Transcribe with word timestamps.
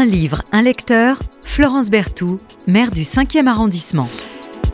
Un 0.00 0.06
livre, 0.06 0.42
un 0.52 0.62
lecteur, 0.62 1.18
Florence 1.44 1.90
Berthoud, 1.90 2.40
maire 2.66 2.90
du 2.90 3.02
5e 3.02 3.46
arrondissement. 3.46 4.08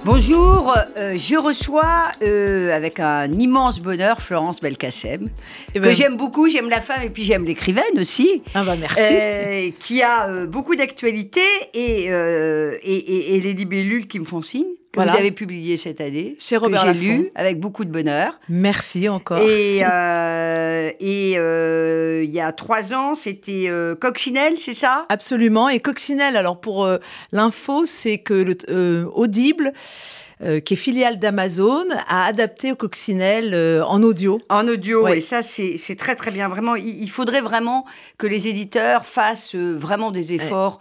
Bonjour, 0.05 0.73
euh, 0.99 1.19
je 1.19 1.37
reçois 1.37 2.05
euh, 2.23 2.71
avec 2.73 3.01
un 3.01 3.33
immense 3.33 3.81
bonheur 3.81 4.21
Florence 4.21 4.61
Belkacem, 4.61 5.29
Eh 5.75 5.79
que 5.81 5.85
ben, 5.85 5.97
j'aime 5.97 6.15
beaucoup, 6.17 6.49
j'aime 6.49 6.69
la 6.71 6.81
femme 6.81 7.03
et 7.03 7.09
puis 7.09 7.25
j'aime 7.25 7.45
l'écrivaine 7.45 7.99
aussi, 7.99 8.41
Ah 8.55 8.63
bah 8.63 8.77
merci. 8.79 9.01
euh, 9.01 9.71
qui 9.81 10.01
a 10.05 10.29
euh, 10.29 10.47
beaucoup 10.47 10.77
d'actualité 10.77 11.41
et, 11.75 12.07
euh, 12.13 12.77
et, 12.85 12.95
et- 12.95 13.35
et 13.37 13.41
les 13.41 13.53
libellules 13.55 14.07
qui 14.07 14.21
me 14.21 14.27
font 14.27 14.43
signe, 14.43 14.67
que 14.97 15.01
Voilà. 15.03 15.13
vous 15.13 15.19
avez 15.19 15.31
publié 15.31 15.77
cette 15.77 16.01
année, 16.01 16.37
Chez 16.39 16.57
que 16.57 16.61
Robert 16.63 16.87
j'ai 16.87 16.93
lu 16.95 17.31
avec 17.35 17.61
beaucoup 17.61 17.85
de 17.85 17.91
bonheur. 17.91 18.33
Merci 18.49 19.09
encore. 19.09 19.39
Et 19.39 19.83
euh, 19.85 20.91
et, 21.01 21.35
euh, 21.37 22.23
il 22.25 22.31
y 22.35 22.41
a 22.41 22.53
trois 22.53 22.93
ans, 22.93 23.15
c'était 23.15 23.67
euh, 23.69 23.95
Coccinelle, 23.95 24.55
c'est 24.59 24.75
ça? 24.75 25.07
Absolument. 25.09 25.69
Et 25.69 25.81
Coccinelle, 25.81 26.37
alors 26.37 26.61
pour 26.61 26.85
euh, 26.85 26.99
l'info, 27.33 27.87
c'est 27.87 28.19
que 28.19 28.35
le, 28.35 28.57
euh, 28.71 29.05
Audible, 29.15 29.73
euh, 30.43 30.61
qui 30.61 30.75
est 30.75 30.77
filiale 30.77 31.19
d'Amazon, 31.19 31.85
a 32.09 32.27
adapté 32.27 32.75
Coccinelle 32.77 33.53
euh, 33.55 33.83
en 33.85 34.03
audio. 34.03 34.39
En 34.51 34.69
audio, 34.69 35.05
Ouais. 35.05 35.19
et 35.19 35.21
ça, 35.23 35.41
c'est 35.43 35.97
très 35.99 36.15
très 36.15 36.31
bien. 36.31 36.49
Vraiment, 36.49 36.75
il, 36.77 37.03
il 37.03 37.11
faudrait 37.11 37.41
vraiment 37.41 37.87
que 38.19 38.27
les 38.27 38.47
éditeurs 38.49 39.07
fassent 39.07 39.55
euh, 39.55 39.75
vraiment 39.79 40.11
des 40.11 40.35
efforts 40.35 40.79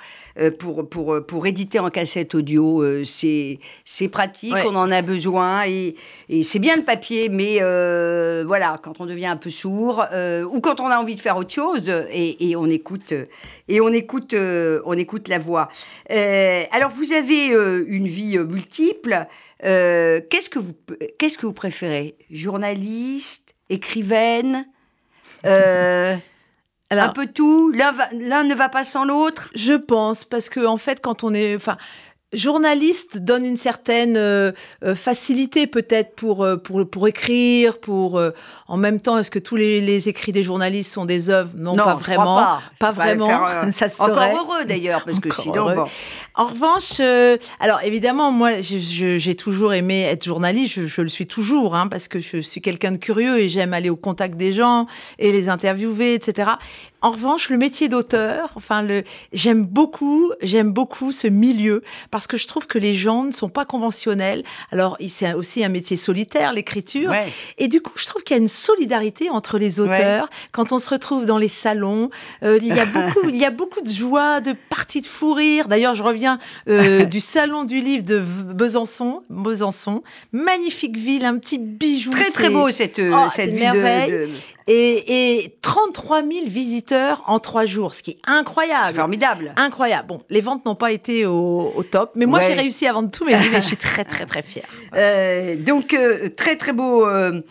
pour, 0.60 0.88
pour, 0.90 1.14
euh, 1.14 1.22
pour 1.22 1.46
éditer 1.48 1.80
en 1.80 1.90
cassette 1.90 2.36
audio. 2.36 2.82
Euh, 2.84 3.04
c'est 3.04 3.60
c'est 3.84 4.10
pratique, 4.10 4.54
Ouais. 4.54 4.64
on 4.68 4.76
en 4.76 4.92
a 4.92 5.02
besoin, 5.02 5.66
et, 5.66 5.96
et 6.30 6.44
c'est 6.44 6.60
bien 6.60 6.76
le 6.76 6.84
papier, 6.84 7.30
mais 7.30 7.58
euh, 7.62 8.44
voilà, 8.46 8.80
quand 8.84 9.00
on 9.02 9.06
devient 9.06 9.28
un 9.28 9.38
peu 9.38 9.50
sourd, 9.50 10.06
euh, 10.12 10.44
ou 10.44 10.60
quand 10.62 10.80
on 10.80 10.88
a 10.88 10.98
envie 10.98 11.16
de 11.16 11.22
faire 11.22 11.38
autre 11.38 11.54
chose, 11.54 11.90
et, 12.12 12.50
et 12.50 12.56
on 12.56 12.66
écoute, 12.68 13.12
euh, 13.12 13.26
et 13.68 13.82
on 13.82 13.90
écoute, 13.90 14.34
euh, 14.34 14.82
on 14.86 14.94
écoute 14.98 15.28
la 15.28 15.40
voix. 15.40 15.70
Euh, 16.12 16.64
alors, 16.72 16.92
vous 16.92 17.12
avez 17.14 17.52
euh, 17.54 17.84
une 17.88 18.08
vie 18.08 18.38
euh, 18.38 18.46
multiple. 18.46 19.26
Euh, 19.64 20.20
qu'est-ce 20.30 20.50
que 20.50 20.60
vous 20.60 20.74
qu'est-ce 21.18 21.38
que 21.38 21.46
vous 21.46 21.54
préférez? 21.54 22.16
Journaliste, 22.30 23.56
écrivaine, 23.70 24.68
un 27.04 27.10
peu 27.10 27.28
tout. 27.28 27.72
L'un 27.72 28.44
ne 28.44 28.56
va 28.56 28.70
pas 28.70 28.84
sans 28.84 29.06
l'autre? 29.06 29.50
je 29.56 29.74
pense, 29.74 30.24
parce 30.24 30.50
que 30.50 30.66
en 30.66 30.78
fait, 30.78 31.02
quand 31.02 31.24
on 31.24 31.34
est... 31.34 31.56
Enfin, 31.56 31.78
journaliste 32.36 33.18
donne 33.18 33.46
une 33.46 33.58
certaine 33.58 34.16
euh, 34.18 34.52
euh, 34.84 34.96
facilité 34.96 35.68
peut-être 35.68 36.16
pour, 36.16 36.44
euh, 36.44 36.58
pour, 36.58 36.88
pour 36.90 37.08
écrire, 37.08 37.80
pour... 37.80 38.18
euh, 38.18 38.32
en 38.68 38.78
même 38.78 39.00
temps, 39.00 39.18
est-ce 39.20 39.30
que 39.32 39.40
tous 39.40 39.56
les, 39.56 39.80
les 39.82 40.10
écrits 40.10 40.32
des 40.32 40.44
journalistes 40.44 40.92
sont 40.94 41.06
des 41.06 41.30
œuvres? 41.30 41.52
Non, 41.56 41.76
pas 41.76 41.96
vraiment. 41.96 42.36
Pas, 42.38 42.62
Pas 42.80 42.92
vraiment, 42.92 43.28
faire, 43.28 43.64
euh, 43.68 43.72
ça 43.72 43.88
Encore 44.04 44.24
heureux 44.24 44.66
d'ailleurs, 44.66 45.04
parce 45.06 45.20
que 45.20 45.34
sinon, 45.34 45.76
bon. 45.76 45.86
En 46.34 46.48
revanche, 46.48 46.98
euh, 47.00 47.38
alors 47.60 47.82
évidemment, 47.84 48.32
moi, 48.32 48.62
j'ai 48.62 49.36
toujours 49.36 49.74
aimé 49.74 50.02
être 50.02 50.24
journaliste. 50.26 50.74
Je, 50.76 50.86
je 50.86 51.02
le 51.02 51.08
suis 51.08 51.28
toujours, 51.28 51.76
hein, 51.76 51.88
parce 51.88 52.08
que 52.08 52.20
je 52.20 52.42
suis 52.42 52.62
quelqu'un 52.62 52.92
de 52.92 52.98
curieux 52.98 53.40
et 53.40 53.50
j'aime 53.50 53.74
aller 53.74 53.90
au 53.90 53.96
contact 53.96 54.36
des 54.36 54.52
gens 54.52 54.88
et 55.20 55.32
les 55.32 55.48
interviewer, 55.48 56.16
etc. 56.16 56.52
En 57.06 57.12
revanche, 57.12 57.50
le 57.50 57.58
métier 57.58 57.88
d'auteur, 57.88 58.50
enfin, 58.56 58.82
le, 58.82 59.04
j'aime 59.32 59.64
beaucoup, 59.64 60.32
j'aime 60.42 60.72
beaucoup 60.72 61.12
ce 61.12 61.28
milieu 61.28 61.84
parce 62.10 62.26
que 62.26 62.36
je 62.36 62.48
trouve 62.48 62.66
que 62.66 62.80
les 62.80 62.96
gens 62.96 63.26
ne 63.26 63.32
sont 63.32 63.48
pas 63.48 63.64
conventionnels. 63.64 64.44
Alors, 64.72 64.98
c'est 65.08 65.36
aussi 65.36 65.64
un 65.64 65.70
métier 65.70 65.98
solitaire, 65.98 66.52
l'écriture. 66.52 67.12
Ouais. 67.12 67.28
Et 67.60 67.68
du 67.68 67.80
coup, 67.80 67.92
je 67.96 68.08
trouve 68.08 68.24
qu'il 68.24 68.36
y 68.36 68.40
a 68.40 68.42
une 68.42 68.48
solidarité 68.48 69.30
entre 69.30 69.60
les 69.60 69.80
auteurs. 69.80 70.32
Quand 70.52 70.72
on 70.72 70.80
se 70.80 70.90
retrouve 70.90 71.28
dans 71.28 71.38
les 71.38 71.48
salons, 71.48 72.10
euh, 72.42 72.58
il, 72.60 72.70
y 72.76 72.80
a 72.80 72.86
beaucoup, 73.14 73.30
il 73.30 73.38
y 73.38 73.46
a 73.46 73.52
beaucoup 73.52 73.82
de 73.82 73.92
joie, 73.92 74.42
de 74.42 74.56
parties 74.70 75.02
de 75.02 75.06
fou 75.08 75.34
rire. 75.34 75.68
D'ailleurs, 75.68 75.94
je 75.94 76.02
reviens 76.02 76.40
euh, 76.70 77.06
du 77.06 77.20
salon 77.20 77.66
du 77.66 77.82
livre 77.82 78.04
de 78.04 78.18
Besançon. 78.20 79.22
Besançon, 79.30 80.02
magnifique 80.32 80.98
ville, 80.98 81.24
un 81.24 81.38
petit 81.38 81.60
bijou. 81.60 82.10
Très 82.10 82.32
très 82.32 82.50
beau 82.50 82.70
cette, 82.70 83.00
Oh, 83.00 83.28
cette 83.30 83.52
ville 83.52 83.60
de- 83.60 83.60
merveille. 83.60 84.12
de, 84.12 84.30
Et, 84.68 85.44
et 85.44 85.56
33 85.62 86.24
000 86.24 86.32
visiteurs 86.48 86.95
en 87.26 87.40
trois 87.40 87.66
jours, 87.66 87.94
ce 87.96 88.04
qui 88.04 88.12
est 88.12 88.18
incroyable. 88.26 88.96
formidable. 88.98 89.54
Incroyable. 89.58 90.08
Bon, 90.08 90.22
les 90.30 90.42
ventes 90.42 90.66
n'ont 90.66 90.76
pas 90.76 90.92
été 90.92 91.26
au, 91.26 91.74
au 91.76 91.84
top, 91.84 92.12
mais 92.16 92.26
moi 92.26 92.40
Ouais. 92.40 92.46
j'ai 92.48 92.54
réussi 92.54 92.88
à 92.88 92.94
vendre 92.94 93.10
tous 93.12 93.26
mes 93.26 93.36
livres 93.38 93.56
et 93.56 93.62
je 93.62 93.68
suis 93.68 93.78
très 93.78 94.04
très 94.04 94.26
très 94.26 94.42
fière. 94.42 94.66
Euh, 94.96 95.56
donc 95.58 95.94
euh, 95.94 96.30
très 96.30 96.56
très 96.56 96.72
beau. 96.72 97.06
euh, 97.06 97.42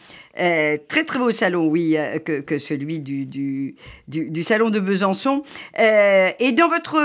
très 0.88 1.04
très 1.04 1.18
beau 1.18 1.30
salon, 1.30 1.66
oui, 1.66 1.96
que, 2.24 2.40
que 2.40 2.58
celui 2.58 2.98
du, 3.00 3.24
du, 3.26 3.76
du, 4.08 4.30
du 4.30 4.42
salon 4.42 4.70
de 4.70 4.80
Besançon. 4.80 5.42
Et 5.78 6.52
dans 6.52 6.68
votre 6.68 6.98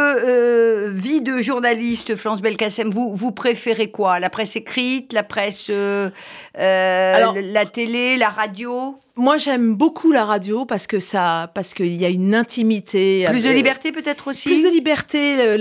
vie 0.89 1.21
de 1.21 1.39
journaliste, 1.39 2.15
Florence 2.15 2.41
Belkacem, 2.41 2.89
vous, 2.89 3.13
vous 3.13 3.31
préférez 3.31 3.91
quoi? 3.91 4.19
La 4.19 4.29
presse 4.31 4.55
écrite, 4.55 5.13
la 5.13 5.21
presse, 5.23 5.69
Alors- 6.55 7.35
la 7.39 7.65
télé, 7.65 8.17
la 8.17 8.29
radio? 8.29 8.97
Moi 9.19 9.35
j'aime 9.37 9.75
beaucoup 9.75 10.11
la 10.13 10.23
radio 10.23 10.63
parce 10.65 10.87
que 10.87 10.99
ça, 10.99 11.51
parce 11.53 11.73
qu'il 11.73 11.93
y 11.93 12.05
a 12.05 12.09
une 12.09 12.33
intimité. 12.33 13.25
Plus 13.29 13.43
de 13.43 13.49
liberté 13.55 13.91
peut-être 13.91 14.29
aussi 14.29 14.47
Plus 14.49 14.63
de 14.63 14.69
liberté, 14.69 15.57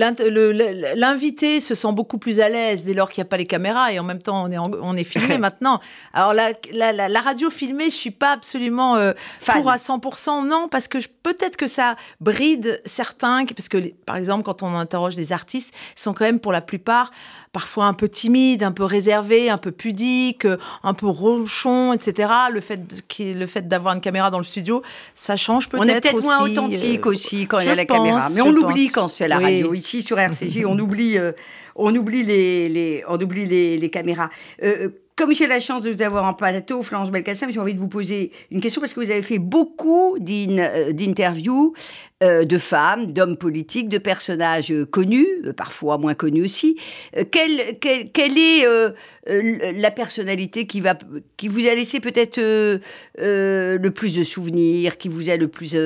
l'invité 0.95 1.61
se 1.61 1.75
sent 1.75 1.93
beaucoup 1.93 2.19
plus 2.19 2.41
à 2.41 2.49
l'aise 2.49 2.85
dès 2.85 2.95
lors 2.95 3.11
qu'il 3.11 3.21
n'y 3.23 3.27
a 3.27 3.31
pas 3.31 3.37
les 3.37 3.47
caméras 3.47 3.93
et 3.93 3.99
en 3.99 4.05
même 4.05 4.23
temps 4.23 4.45
on 4.45 4.51
est, 4.51 4.59
en- 4.59 4.71
on 4.81 4.97
est 4.97 5.05
filmé 5.05 5.39
maintenant. 5.39 5.81
Alors 6.13 6.35
la, 6.35 6.51
la, 6.73 6.93
la- 6.93 7.09
la 7.09 7.21
radio 7.21 7.51
filmée, 7.51 7.87
je 7.91 7.97
suis 7.97 8.11
pas 8.11 8.33
absolument 8.33 8.97
euh, 8.97 9.13
pour 9.61 9.71
à 9.71 9.77
100%, 9.77 10.47
non, 10.47 10.69
parce 10.69 10.89
que 10.89 10.99
peut-être 11.23 11.57
que 11.57 11.67
ça 11.67 11.97
bride 12.21 12.81
certains, 12.85 13.45
parce 13.47 13.69
que 13.69 13.79
par 14.07 14.17
exemple 14.17 14.45
quand 14.45 14.63
on 14.63 14.75
interroge 14.75 15.17
des 15.17 15.33
artistes, 15.33 15.73
ils 15.97 16.01
sont 16.01 16.15
quand 16.15 16.25
même 16.25 16.41
pour 16.41 16.53
la 16.53 16.61
plupart 16.61 17.11
parfois 17.53 17.87
un 17.87 17.95
peu 17.95 18.09
timides, 18.09 18.63
un 18.63 18.73
peu 18.73 18.85
réservés, 18.85 19.51
un 19.51 19.59
peu 19.59 19.71
pudiques, 19.71 20.45
euh, 20.45 20.57
un 20.83 20.95
peu 20.95 21.07
ronchons, 21.07 21.93
etc. 21.93 22.29
Le 22.53 22.61
fait 22.61 22.87
de- 22.87 23.39
le 23.39 23.47
fait 23.47 23.67
d'avoir 23.69 23.95
une 23.95 24.01
caméra 24.01 24.31
dans 24.31 24.39
le 24.39 24.45
studio, 24.45 24.83
ça 25.15 25.37
change 25.37 25.69
peut-être 25.69 25.83
On 25.85 25.89
est 25.89 26.01
peut-être 26.01 26.23
moins 26.23 26.41
authentique 26.43 27.07
euh, 27.07 27.11
aussi 27.11 27.47
quand 27.47 27.61
il 27.61 27.67
y 27.67 27.71
a 27.71 27.75
la 27.75 27.85
pense, 27.87 27.97
caméra. 27.97 28.29
Mais 28.35 28.41
on 28.43 28.49
oublie 28.51 28.85
pense. 28.87 28.93
quand 28.93 29.09
c'est 29.09 29.25
à 29.25 29.29
la 29.29 29.39
Oui. 29.39 29.45
radio. 29.45 29.75
Ici 29.75 30.03
sur 30.03 30.19
RCJ, 30.19 30.65
on 30.67 30.79
oublie, 30.79 31.17
euh, 31.19 31.33
on 31.77 31.95
oublie 31.95 32.23
les, 32.23 32.69
les- 32.69 33.05
on 33.09 33.19
oublie 33.21 33.47
les, 33.47 33.79
les 33.79 33.91
caméras. 33.91 34.31
Euh, 34.63 34.89
comme 35.19 35.35
j'ai 35.35 35.49
la 35.49 35.59
chance 35.59 35.83
de 35.83 35.91
vous 35.91 36.01
avoir 36.03 36.25
en 36.25 36.33
plateau, 36.33 36.81
Florence 36.83 37.11
Belkacem, 37.11 37.51
j'ai 37.51 37.59
envie 37.59 37.75
de 37.75 37.81
vous 37.81 37.89
poser 37.89 38.31
une 38.53 38.61
question 38.61 38.81
parce 38.81 38.95
que 38.95 39.01
vous 39.01 39.11
avez 39.11 39.23
fait 39.23 39.41
beaucoup 39.41 40.17
euh, 40.17 40.93
d'interviews 40.93 41.75
euh, 42.23 42.45
de 42.45 42.57
femmes, 42.57 43.13
d'hommes 43.13 43.37
politiques, 43.37 43.89
de 43.89 43.99
personnages 43.99 44.71
euh, 44.71 44.87
connus, 44.87 45.27
parfois 45.57 45.99
moins 45.99 46.15
connus 46.15 46.45
aussi. 46.45 46.77
Euh, 47.17 47.25
quelle, 47.29 47.79
quelle, 47.81 48.13
quelle 48.13 48.39
est 48.39 48.65
euh, 48.65 48.91
la 49.27 49.91
personnalité 49.91 50.69
qui, 50.69 50.81
va, 50.81 50.97
qui 51.37 51.49
vous 51.49 51.67
a 51.67 51.75
laissé 51.75 51.99
peut-être 51.99 52.39
le 52.41 53.89
plus 53.89 54.17
de 54.17 54.23
souvenirs, 54.23 54.99
qui 54.99 55.09
vous 55.09 55.31
a 55.31 55.37
le 55.37 55.49
plus 55.49 55.77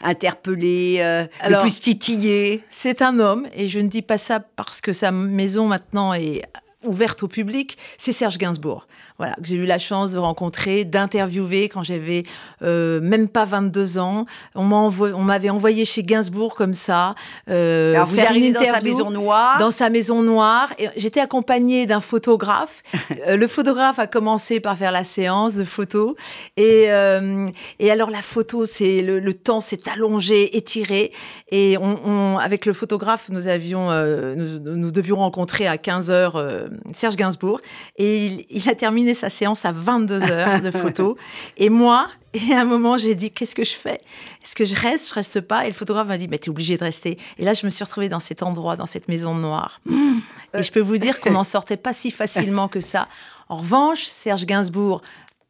interpellé, 0.00 1.00
Alors- 1.40 1.62
le 1.62 1.68
plus 1.68 1.78
titillé? 1.78 2.62
C'est 2.70 3.02
un 3.02 3.18
homme, 3.20 3.46
et 3.54 3.68
je 3.68 3.80
ne 3.80 3.88
dis 3.88 4.02
pas 4.02 4.18
ça 4.18 4.40
parce 4.40 4.80
que 4.80 4.94
sa 4.94 5.12
maison 5.12 5.66
maintenant 5.66 6.14
est 6.14 6.42
ouverte 6.84 7.22
au 7.22 7.28
public, 7.28 7.76
c'est 7.98 8.12
Serge 8.12 8.38
Gainsbourg. 8.38 8.86
Voilà, 9.18 9.34
que 9.34 9.42
j'ai 9.46 9.56
eu 9.56 9.66
la 9.66 9.78
chance 9.78 10.12
de 10.12 10.18
rencontrer, 10.18 10.84
d'interviewer 10.84 11.68
quand 11.68 11.82
j'avais 11.82 12.22
euh, 12.62 13.00
même 13.00 13.26
pas 13.26 13.44
22 13.44 13.98
ans. 13.98 14.26
On 14.54 14.62
m'a 14.62 14.76
envo- 14.76 15.12
on 15.12 15.22
m'avait 15.22 15.50
envoyé 15.50 15.84
chez 15.84 16.04
Gainsbourg 16.04 16.54
comme 16.54 16.74
ça. 16.74 17.16
euh, 17.50 17.94
Alors 17.94 18.06
vous 18.06 18.14
faire 18.14 18.26
une 18.30 18.30
arrivez 18.30 18.52
dans 18.52 18.64
sa 18.64 18.80
maison 18.80 19.10
noire. 19.10 19.58
dans 19.58 19.72
sa 19.72 19.90
maison 19.90 20.22
noire. 20.22 20.72
J'étais 20.96 21.18
accompagnée 21.18 21.84
d'un 21.86 22.00
photographe. 22.00 22.82
Euh, 23.26 23.36
le 23.36 23.48
photographe 23.48 23.98
a 23.98 24.06
commencé 24.06 24.60
par 24.60 24.76
faire 24.76 24.92
la 24.92 25.02
séance 25.02 25.54
de 25.56 25.64
photos. 25.64 26.14
Et, 26.56 26.84
euh, 26.88 27.48
et 27.80 27.90
alors 27.90 28.10
la 28.10 28.22
photo, 28.22 28.64
c'est 28.66 29.02
le, 29.02 29.18
le 29.18 29.34
temps 29.34 29.60
s'est 29.60 29.80
allongé, 29.92 30.56
étiré. 30.56 31.10
Et 31.50 31.76
on, 31.78 31.98
on- 32.06 32.38
avec 32.38 32.64
le 32.66 32.72
photographe, 32.72 33.28
nous 33.30 33.48
avions, 33.48 33.90
euh, 33.90 34.34
nous, 34.36 34.76
nous 34.76 34.90
devions 34.92 35.16
rencontrer 35.16 35.66
à 35.66 35.78
15 35.78 36.10
heures 36.10 36.36
euh, 36.36 36.67
Serge 36.92 37.16
Gainsbourg. 37.16 37.60
Et 37.96 38.26
il, 38.26 38.46
il 38.50 38.68
a 38.68 38.74
terminé 38.74 39.14
sa 39.14 39.30
séance 39.30 39.64
à 39.64 39.72
22 39.72 40.22
heures 40.22 40.60
de 40.60 40.70
photos. 40.70 41.16
et 41.56 41.68
moi, 41.68 42.08
et 42.34 42.52
à 42.52 42.60
un 42.60 42.64
moment, 42.64 42.98
j'ai 42.98 43.14
dit, 43.14 43.30
qu'est-ce 43.30 43.54
que 43.54 43.64
je 43.64 43.74
fais? 43.74 44.00
Est-ce 44.44 44.54
que 44.54 44.64
je 44.64 44.74
reste, 44.74 45.08
je 45.08 45.14
reste 45.14 45.40
pas? 45.40 45.64
Et 45.64 45.68
le 45.68 45.74
photographe 45.74 46.08
m'a 46.08 46.18
dit, 46.18 46.28
mais 46.28 46.38
t'es 46.38 46.50
obligé 46.50 46.76
de 46.76 46.84
rester. 46.84 47.18
Et 47.38 47.44
là, 47.44 47.54
je 47.54 47.64
me 47.64 47.70
suis 47.70 47.82
retrouvée 47.82 48.08
dans 48.08 48.20
cet 48.20 48.42
endroit, 48.42 48.76
dans 48.76 48.86
cette 48.86 49.08
maison 49.08 49.34
noire. 49.34 49.80
Et 50.54 50.62
je 50.62 50.72
peux 50.72 50.80
vous 50.80 50.98
dire 50.98 51.20
qu'on 51.20 51.30
n'en 51.32 51.44
sortait 51.44 51.76
pas 51.76 51.92
si 51.92 52.10
facilement 52.10 52.68
que 52.68 52.80
ça. 52.80 53.08
En 53.48 53.56
revanche, 53.56 54.04
Serge 54.04 54.46
Gainsbourg, 54.46 55.02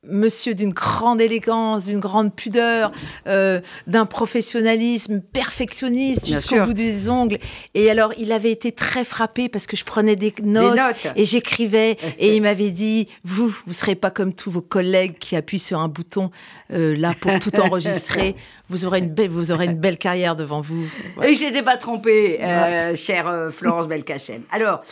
monsieur 0.04 0.54
d'une 0.54 0.72
grande 0.72 1.20
élégance, 1.20 1.86
d'une 1.86 1.98
grande 1.98 2.32
pudeur, 2.34 2.92
euh, 3.26 3.60
d'un 3.88 4.06
professionnalisme 4.06 5.20
perfectionniste 5.20 6.26
jusqu'au 6.26 6.64
bout 6.64 6.72
des 6.72 7.10
ongles. 7.10 7.38
Et 7.74 7.90
alors, 7.90 8.12
il 8.16 8.30
avait 8.30 8.52
été 8.52 8.70
très 8.70 9.04
frappé 9.04 9.48
parce 9.48 9.66
que 9.66 9.76
je 9.76 9.84
prenais 9.84 10.14
des 10.14 10.32
notes, 10.42 10.78
et 11.16 11.24
j'écrivais. 11.24 11.96
et 12.18 12.36
il 12.36 12.42
m'avait 12.42 12.70
dit, 12.70 13.08
vous, 13.24 13.52
vous 13.66 13.72
serez 13.72 13.96
pas 13.96 14.10
comme 14.10 14.34
tous 14.34 14.52
vos 14.52 14.60
collègues 14.60 15.18
qui 15.18 15.34
appuient 15.34 15.58
sur 15.58 15.80
un 15.80 15.88
bouton 15.88 16.30
euh, 16.72 16.96
là 16.96 17.12
pour 17.18 17.36
tout 17.40 17.58
enregistrer. 17.60 18.36
Vous 18.68 18.84
aurez 18.84 19.00
une 19.00 19.10
belle, 19.10 19.30
vous 19.30 19.50
aurez 19.50 19.64
une 19.64 19.78
belle 19.78 19.98
carrière 19.98 20.36
devant 20.36 20.60
vous. 20.60 20.86
Et 21.24 21.34
je 21.34 21.44
n'étais 21.44 21.62
pas 21.62 21.76
trompé, 21.76 22.38
euh, 22.40 22.94
chère 22.94 23.50
Florence 23.52 23.88
Belkacem. 23.88 24.42
Alors, 24.52 24.82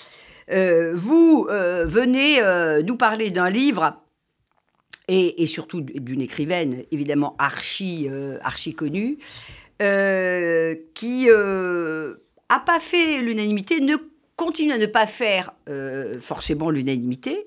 vous 0.48 1.46
venez 1.48 2.40
nous 2.82 2.96
parler 2.96 3.30
d'un 3.30 3.50
livre 3.50 3.94
et, 5.08 5.46
surtout 5.46 5.80
d'une 5.80 6.20
écrivaine 6.20 6.82
évidemment 6.90 7.36
archi, 7.38 8.08
euh, 8.10 8.38
archi 8.42 8.74
connue, 8.74 9.18
euh, 9.82 10.74
qui 10.94 11.26
euh, 11.28 12.14
a 12.48 12.58
pas 12.58 12.80
fait 12.80 13.20
l'unanimité, 13.20 13.80
ne 13.80 13.96
continue 14.36 14.72
à 14.72 14.78
ne 14.78 14.86
pas 14.86 15.06
faire 15.06 15.54
forcément 16.20 16.68
l'unanimité 16.68 17.46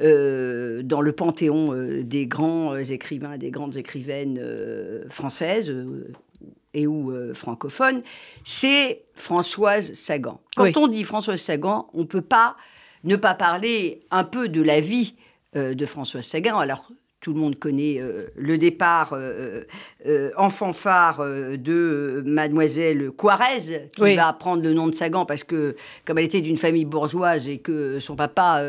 dans 0.00 1.00
le 1.00 1.12
panthéon 1.12 1.72
des 2.02 2.26
grands 2.26 2.76
écrivains, 2.76 3.38
des 3.38 3.52
grandes 3.52 3.76
écrivaines 3.76 4.40
françaises 5.10 5.72
et 6.74 6.88
ou 6.88 7.14
francophones, 7.34 8.02
c'est 8.42 9.04
Françoise 9.14 9.92
Sagan. 9.94 10.40
Quand 10.56 10.76
on 10.76 10.88
dit 10.88 11.04
Françoise 11.04 11.40
Sagan, 11.40 11.86
on 11.94 12.00
ne 12.00 12.06
peut 12.06 12.20
pas 12.20 12.56
ne 13.04 13.16
pas 13.16 13.34
parler 13.34 14.02
un 14.10 14.24
peu 14.24 14.48
de 14.48 14.62
la 14.62 14.80
vie 14.80 15.14
euh, 15.18 15.23
de 15.54 15.86
François 15.86 16.22
Sagan. 16.22 16.58
Alors, 16.58 16.90
tout 17.24 17.32
le 17.32 17.40
monde 17.40 17.58
connaît 17.58 18.00
euh, 18.00 18.26
le 18.36 18.58
départ 18.58 19.14
euh, 19.14 19.62
en 20.36 20.50
fanfare 20.50 21.24
de 21.24 22.22
mademoiselle 22.26 23.12
Quarez, 23.16 23.88
qui 23.96 24.14
va 24.14 24.30
prendre 24.34 24.62
le 24.62 24.74
nom 24.74 24.88
de 24.88 24.94
Sagan 24.94 25.24
parce 25.24 25.42
que, 25.42 25.74
comme 26.04 26.18
elle 26.18 26.26
était 26.26 26.42
d'une 26.42 26.58
famille 26.58 26.84
bourgeoise 26.84 27.48
et 27.48 27.58
que 27.58 27.98
son 27.98 28.14
papa 28.14 28.62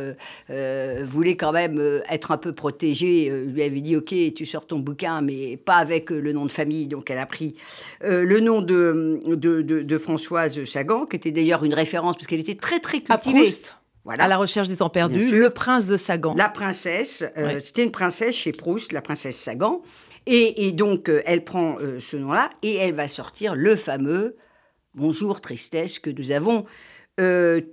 voulait 1.04 1.36
quand 1.36 1.52
même 1.52 2.02
être 2.10 2.32
un 2.32 2.38
peu 2.38 2.54
protégé, 2.54 3.30
lui 3.30 3.62
avait 3.62 3.82
dit 3.82 3.98
Ok, 3.98 4.14
tu 4.34 4.46
sors 4.46 4.66
ton 4.66 4.80
bouquin, 4.80 5.22
mais 5.22 5.58
pas 5.58 5.76
avec 5.76 6.10
le 6.10 6.32
nom 6.32 6.46
de 6.46 6.52
famille. 6.52 6.88
Donc, 6.88 7.12
elle 7.12 7.20
a 7.20 7.26
pris 7.26 7.56
le 8.02 8.40
nom 8.40 8.62
de, 8.62 9.20
de, 9.36 9.98
Françoise 9.98 10.64
Sagan, 10.64 11.06
qui 11.06 11.18
était 11.18 11.32
d'ailleurs 11.32 11.66
une 11.66 11.74
référence 11.74 12.16
parce 12.16 12.28
qu'elle 12.28 12.40
était 12.40 12.56
très, 12.56 12.80
très 12.80 13.02
cultivée. 13.02 13.42
À 13.42 13.85
la 14.14 14.38
recherche 14.38 14.68
du 14.68 14.76
temps 14.76 14.90
perdu, 14.90 15.32
le 15.32 15.50
prince 15.50 15.88
de 15.88 15.98
Sagan. 15.98 16.36
La 16.36 16.50
princesse, 16.50 17.24
euh, 17.38 17.60
c'était 17.60 17.84
une 17.84 17.92
princesse 17.92 18.36
chez 18.36 18.52
Proust, 18.52 18.92
la 18.92 19.02
princesse 19.02 19.38
Sagan. 19.38 19.82
Et, 20.28 20.72
donc, 20.72 21.08
euh, 21.08 21.22
elle 21.26 21.44
prend 21.44 21.78
euh, 21.80 22.00
ce 22.00 22.18
nom-là 22.18 22.50
et 22.64 22.76
elle 22.76 22.94
va 22.94 23.08
sortir 23.08 23.56
le 23.56 23.76
fameux 23.76 24.38
Bonjour 24.96 25.42
Tristesse 25.42 26.00
que 26.00 26.10
nous 26.10 26.32
avons 26.32 26.66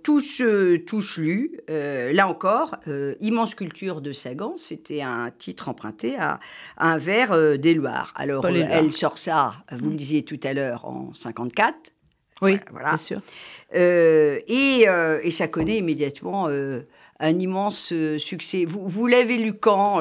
tous, 0.03 0.43
tous 0.87 1.17
lus. 1.19 1.61
là 1.69 2.29
encore, 2.29 2.77
Immense 3.21 3.55
culture 3.55 4.01
de 4.01 4.13
Sagan, 4.13 4.55
c'était 4.57 5.03
un 5.03 5.31
titre 5.31 5.69
emprunté 5.69 6.17
à, 6.17 6.41
un 6.79 6.97
vers 6.97 7.59
des 7.59 7.75
Loirs. 7.75 8.13
Alors, 8.17 8.47
elle 8.47 8.93
sort 8.93 9.19
ça, 9.19 9.55
vous 9.71 9.91
le 9.91 9.97
disiez 9.97 10.25
tout 10.25 10.41
à 10.43 10.53
l'heure, 10.53 10.85
en 10.85 11.15
54. 11.15 11.93
Oui, 12.43 12.59
voilà. 12.71 12.89
bien 12.89 12.97
sûr. 12.97 13.21
Euh, 13.75 14.41
et, 14.49 14.85
euh, 14.89 15.21
et, 15.23 15.31
ça 15.31 15.49
connaît 15.49 15.79
immédiatement 15.79 16.47
euh, 16.49 16.81
un 17.21 17.39
immense 17.39 17.93
succès. 18.19 18.65
Vous, 18.67 18.83
vous 18.85 19.07
l'avez 19.07 19.39
lu 19.39 19.55
quand 19.55 20.01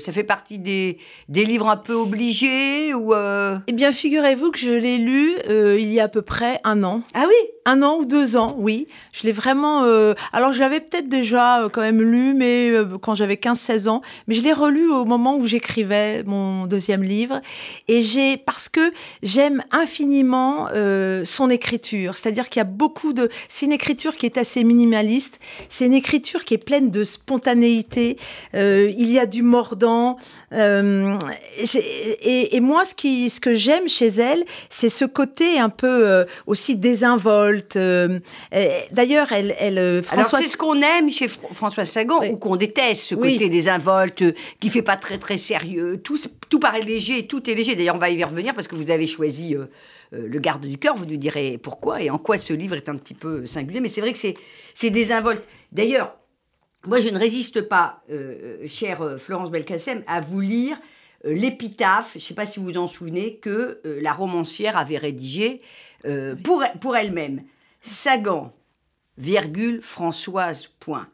Ça 0.00 0.12
fait 0.12 0.24
partie 0.24 0.58
des, 0.58 0.98
des, 1.28 1.44
livres 1.44 1.68
un 1.68 1.76
peu 1.76 1.94
obligés 1.94 2.92
ou 2.92 3.14
Eh 3.14 3.72
bien, 3.72 3.92
figurez-vous 3.92 4.50
que 4.50 4.58
je 4.58 4.70
l'ai 4.70 4.98
lu 4.98 5.36
il 5.78 5.92
y 5.92 6.00
a 6.00 6.04
à 6.04 6.08
peu 6.08 6.22
près 6.22 6.58
un 6.64 6.82
an. 6.82 7.02
Ah 7.14 7.24
oui? 7.28 7.34
Un 7.66 7.82
an 7.82 7.98
ou 7.98 8.04
deux 8.06 8.36
ans, 8.36 8.56
oui. 8.58 8.88
Je 9.12 9.24
l'ai 9.24 9.32
vraiment. 9.32 9.82
Alors, 10.32 10.52
je 10.52 10.58
l'avais 10.58 10.80
peut-être 10.80 11.08
déjà 11.08 11.68
quand 11.72 11.82
même 11.82 12.02
lu, 12.02 12.34
mais 12.34 12.72
quand 13.00 13.14
j'avais 13.14 13.36
15-16 13.36 13.88
ans. 13.88 14.02
Mais 14.26 14.34
je 14.34 14.42
l'ai 14.42 14.54
relu 14.54 14.90
au 14.90 15.04
moment 15.04 15.36
où 15.36 15.46
j'écrivais 15.46 16.24
mon 16.24 16.66
deuxième 16.66 17.04
livre. 17.04 17.40
Et 17.86 18.00
j'ai. 18.00 18.38
Parce 18.38 18.68
que 18.68 18.92
j'aime 19.22 19.62
infiniment 19.70 20.68
son 21.24 21.48
écriture. 21.48 22.16
C'est-à-dire 22.16 22.48
qu'il 22.48 22.57
beaucoup 22.64 23.12
de. 23.12 23.28
C'est 23.48 23.66
une 23.66 23.72
écriture 23.72 24.16
qui 24.16 24.26
est 24.26 24.38
assez 24.38 24.64
minimaliste. 24.64 25.38
C'est 25.68 25.86
une 25.86 25.94
écriture 25.94 26.44
qui 26.44 26.54
est 26.54 26.64
pleine 26.64 26.90
de 26.90 27.04
spontanéité. 27.04 28.16
il 28.54 29.10
y 29.10 29.18
a 29.18 29.26
du 29.26 29.42
mordant. 29.42 30.18
Et, 30.52 32.56
et, 32.56 32.60
moi, 32.60 32.84
ce, 32.84 32.94
qui, 32.94 33.30
ce 33.30 33.40
que 33.40 33.54
j'aime 33.54 33.88
chez 33.88 34.08
elle, 34.08 34.44
c'est 34.70 34.88
ce 34.88 35.04
côté 35.04 35.58
un 35.58 35.68
peu 35.68 36.26
aussi 36.46 36.76
désinvolte 36.76 37.76
euh, 38.54 38.80
d'ailleurs, 38.90 39.32
elle, 39.32 39.54
elle 39.58 39.78
euh, 39.78 40.02
François... 40.02 40.40
c'est 40.40 40.48
ce 40.48 40.56
qu'on 40.56 40.80
aime 40.80 41.10
chez 41.10 41.28
Françoise 41.28 41.88
Sagan 41.88 42.24
ou 42.24 42.36
qu'on 42.36 42.56
déteste, 42.56 43.02
ce 43.02 43.14
côté 43.14 43.48
désinvolte 43.48 44.22
euh, 44.22 44.32
qui 44.60 44.70
fait 44.70 44.82
pas 44.82 44.96
très 44.96 45.18
très 45.18 45.38
sérieux. 45.38 46.00
Tout, 46.02 46.18
tout 46.48 46.58
paraît 46.58 46.82
léger, 46.82 47.26
tout 47.26 47.48
est 47.48 47.54
léger. 47.54 47.76
D'ailleurs, 47.76 47.96
on 47.96 48.00
va 48.00 48.10
y 48.10 48.22
revenir 48.22 48.54
parce 48.54 48.68
que 48.68 48.76
vous 48.76 48.90
avez 48.90 49.06
choisi 49.06 49.56
le 50.12 50.38
garde 50.38 50.64
du 50.64 50.78
cœur. 50.78 50.96
Vous 50.96 51.06
nous 51.06 51.16
direz 51.16 51.58
pourquoi 51.58 52.02
et 52.02 52.10
en 52.10 52.18
quoi 52.18 52.38
ce 52.38 52.52
livre 52.52 52.76
est 52.76 52.88
un 52.88 52.96
petit 52.96 53.14
peu 53.14 53.46
singulier. 53.46 53.80
Mais 53.80 53.88
c'est 53.88 54.00
vrai 54.00 54.12
que 54.12 54.18
c'est 54.18 54.90
désinvolte. 54.90 55.42
D'ailleurs, 55.72 56.16
moi, 56.86 57.00
je 57.00 57.08
ne 57.08 57.18
résiste 57.18 57.62
pas, 57.62 58.02
chère 58.66 59.16
Florence 59.18 59.50
Belkacem, 59.50 60.02
à 60.06 60.20
vous 60.20 60.40
lire 60.40 60.78
l'épitaphe, 61.24 62.12
je 62.12 62.18
ne 62.18 62.22
sais 62.22 62.34
pas 62.34 62.46
si 62.46 62.60
vous 62.60 62.66
vous 62.66 62.78
en 62.78 62.88
souvenez, 62.88 63.38
que 63.38 63.80
la 63.84 64.12
romancière 64.12 64.76
avait 64.76 64.98
rédigée 64.98 65.60
euh, 66.04 66.36
pour, 66.36 66.62
pour 66.80 66.96
elle-même. 66.96 67.42
Sagan, 67.80 68.54
virgule, 69.16 69.82
Françoise, 69.82 70.68
point, 70.78 71.08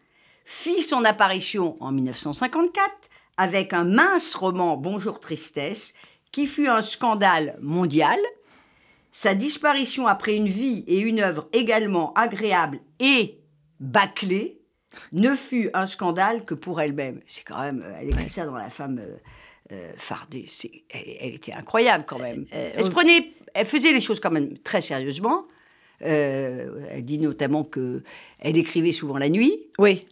fit 0.45 0.83
son 0.83 1.05
apparition 1.05 1.77
en 1.81 1.91
1954 1.91 2.91
avec 3.39 3.73
un 3.73 3.85
mince 3.85 4.35
roman 4.35 4.77
Bonjour 4.77 5.21
Tristesse, 5.21 5.95
qui 6.33 6.47
fut 6.47 6.69
un 6.69 6.83
scandale 6.83 7.57
mondial. 7.63 8.19
Sa 9.13 9.35
disparition 9.35 10.07
après 10.07 10.37
une 10.37 10.49
vie 10.49 10.85
et 10.87 10.99
une 10.99 11.21
œuvre 11.21 11.49
également 11.53 12.13
agréables 12.15 12.81
et 13.01 13.39
bâclées 13.81 14.61
ne 15.13 15.35
fut 15.35 15.71
un 15.75 15.87
scandale 15.87 16.45
que 16.45 16.55
pour 16.55 16.81
elle-même. 16.81 17.21
C'est 17.27 17.45
quand 17.45 17.61
même, 17.61 17.83
euh, 17.85 17.99
elle 18.01 18.09
écrit 18.09 18.29
ça 18.29 18.47
dans 18.47 18.57
La 18.57 18.71
femme 18.71 19.01
euh, 19.73 19.93
fardée. 19.97 20.47
Elle, 20.91 21.35
était 21.35 21.53
incroyable 21.53 22.05
quand 22.07 22.19
même. 22.19 22.47
elle 22.53 22.85
se 22.85 22.91
prenait 22.91 23.33
elle 23.55 23.67
faisait 23.67 23.93
les 23.93 24.01
choses 24.01 24.21
quand 24.21 24.31
même 24.31 24.59
très 24.59 24.81
sérieusement. 24.81 25.45
Euh, 26.03 26.87
elle 26.91 27.05
dit 27.05 27.19
notamment 27.19 27.65
que 27.65 28.03
elle 28.41 28.59
écrivait 28.59 28.93
souvent 28.93 29.17
la 29.17 29.29
nuit. 29.29 29.61
Oui. 29.79 30.07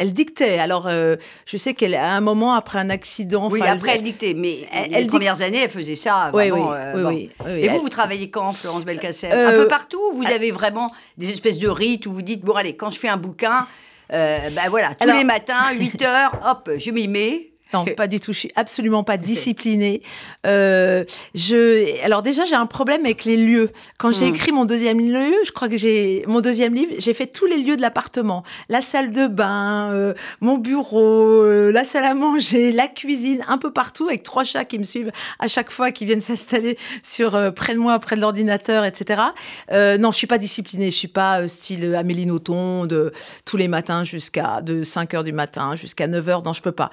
Elle, 0.00 0.12
dictait. 0.12 0.58
Alors, 0.58 0.88
euh, 0.88 1.14
je 1.46 1.56
sais 1.56 1.74
qu'elle, 1.74 1.94
à 1.94 2.10
un 2.10 2.20
moment, 2.20 2.54
après 2.54 2.80
un 2.80 2.90
accident. 2.90 3.48
Oui, 3.48 3.62
après, 3.62 3.96
elle, 3.96 4.02
dictait. 4.02 4.34
Mais 4.34 4.66
les 4.90 5.06
premières 5.06 5.42
années, 5.42 5.62
elle 5.62 5.70
faisait 5.70 5.94
ça. 5.94 6.32
oui, 6.34 6.50
euh, 6.50 7.08
oui, 7.08 7.30
Et 7.46 7.68
vous, 7.68 7.78
vous 7.78 7.88
travaillez 7.88 8.30
quand, 8.30 8.52
Florence 8.52 8.84
Belkacem? 8.84 9.30
Un 9.30 9.52
peu 9.52 9.68
partout 9.68 10.00
Vous 10.14 10.26
avez 10.26 10.50
vraiment 10.50 10.90
des 11.18 11.30
espèces 11.30 11.60
de 11.60 11.68
rites 11.68 12.06
où 12.06 12.12
vous 12.12 12.22
dites 12.22 12.40
bon, 12.40 12.54
allez, 12.54 12.74
quand 12.74 12.90
je 12.90 12.98
fais 12.98 13.06
un 13.06 13.16
bouquin, 13.16 13.68
ben 14.10 14.68
voilà, 14.68 14.94
tous 14.94 15.10
les 15.10 15.24
matins, 15.24 15.72
8 15.72 16.02
heures, 16.02 16.32
hop, 16.44 16.70
je 16.78 16.90
m'y 16.90 17.08
mets. 17.08 17.53
Non, 17.74 17.84
pas 17.96 18.06
du 18.06 18.20
tout. 18.20 18.32
Je 18.32 18.38
suis 18.38 18.52
absolument 18.56 19.04
pas 19.04 19.16
disciplinée. 19.16 20.02
Euh, 20.46 21.04
je, 21.34 22.02
alors 22.04 22.22
déjà, 22.22 22.44
j'ai 22.44 22.54
un 22.54 22.66
problème 22.66 23.04
avec 23.04 23.24
les 23.24 23.36
lieux. 23.36 23.70
Quand 23.98 24.12
j'ai 24.12 24.30
hmm. 24.30 24.34
écrit 24.34 24.52
mon 24.52 24.64
deuxième 24.64 25.00
lieu, 25.00 25.34
je 25.44 25.50
crois 25.50 25.68
que 25.68 25.76
j'ai 25.76 26.24
mon 26.26 26.40
deuxième 26.40 26.74
livre, 26.74 26.92
j'ai 26.98 27.12
fait 27.12 27.26
tous 27.26 27.46
les 27.46 27.58
lieux 27.58 27.76
de 27.76 27.82
l'appartement, 27.82 28.44
la 28.68 28.80
salle 28.80 29.10
de 29.10 29.26
bain, 29.26 29.90
euh, 29.92 30.14
mon 30.40 30.56
bureau, 30.56 31.42
euh, 31.42 31.72
la 31.72 31.84
salle 31.84 32.04
à 32.04 32.14
manger, 32.14 32.72
la 32.72 32.86
cuisine, 32.86 33.44
un 33.48 33.58
peu 33.58 33.72
partout, 33.72 34.08
avec 34.08 34.22
trois 34.22 34.44
chats 34.44 34.64
qui 34.64 34.78
me 34.78 34.84
suivent 34.84 35.10
à 35.38 35.48
chaque 35.48 35.70
fois, 35.70 35.90
qui 35.90 36.04
viennent 36.04 36.20
s'installer 36.20 36.78
sur 37.02 37.52
près 37.54 37.74
de 37.74 37.78
moi, 37.78 37.98
près 37.98 38.16
de 38.16 38.20
l'ordinateur, 38.20 38.84
etc. 38.84 39.20
non, 39.72 40.12
je 40.12 40.16
suis 40.16 40.26
pas 40.26 40.38
disciplinée. 40.38 40.90
Je 40.90 40.96
suis 40.96 41.08
pas 41.08 41.46
style 41.48 41.94
Amélie 41.94 42.26
Nothomb 42.26 42.86
de 42.86 43.12
tous 43.44 43.56
les 43.56 43.68
matins 43.68 44.04
jusqu'à 44.04 44.60
de 44.60 44.84
5 44.84 45.14
heures 45.14 45.24
du 45.24 45.32
matin 45.32 45.74
jusqu'à 45.74 46.06
9 46.06 46.28
heures. 46.28 46.42
Non, 46.44 46.52
je 46.52 46.62
peux 46.62 46.72
pas. 46.72 46.90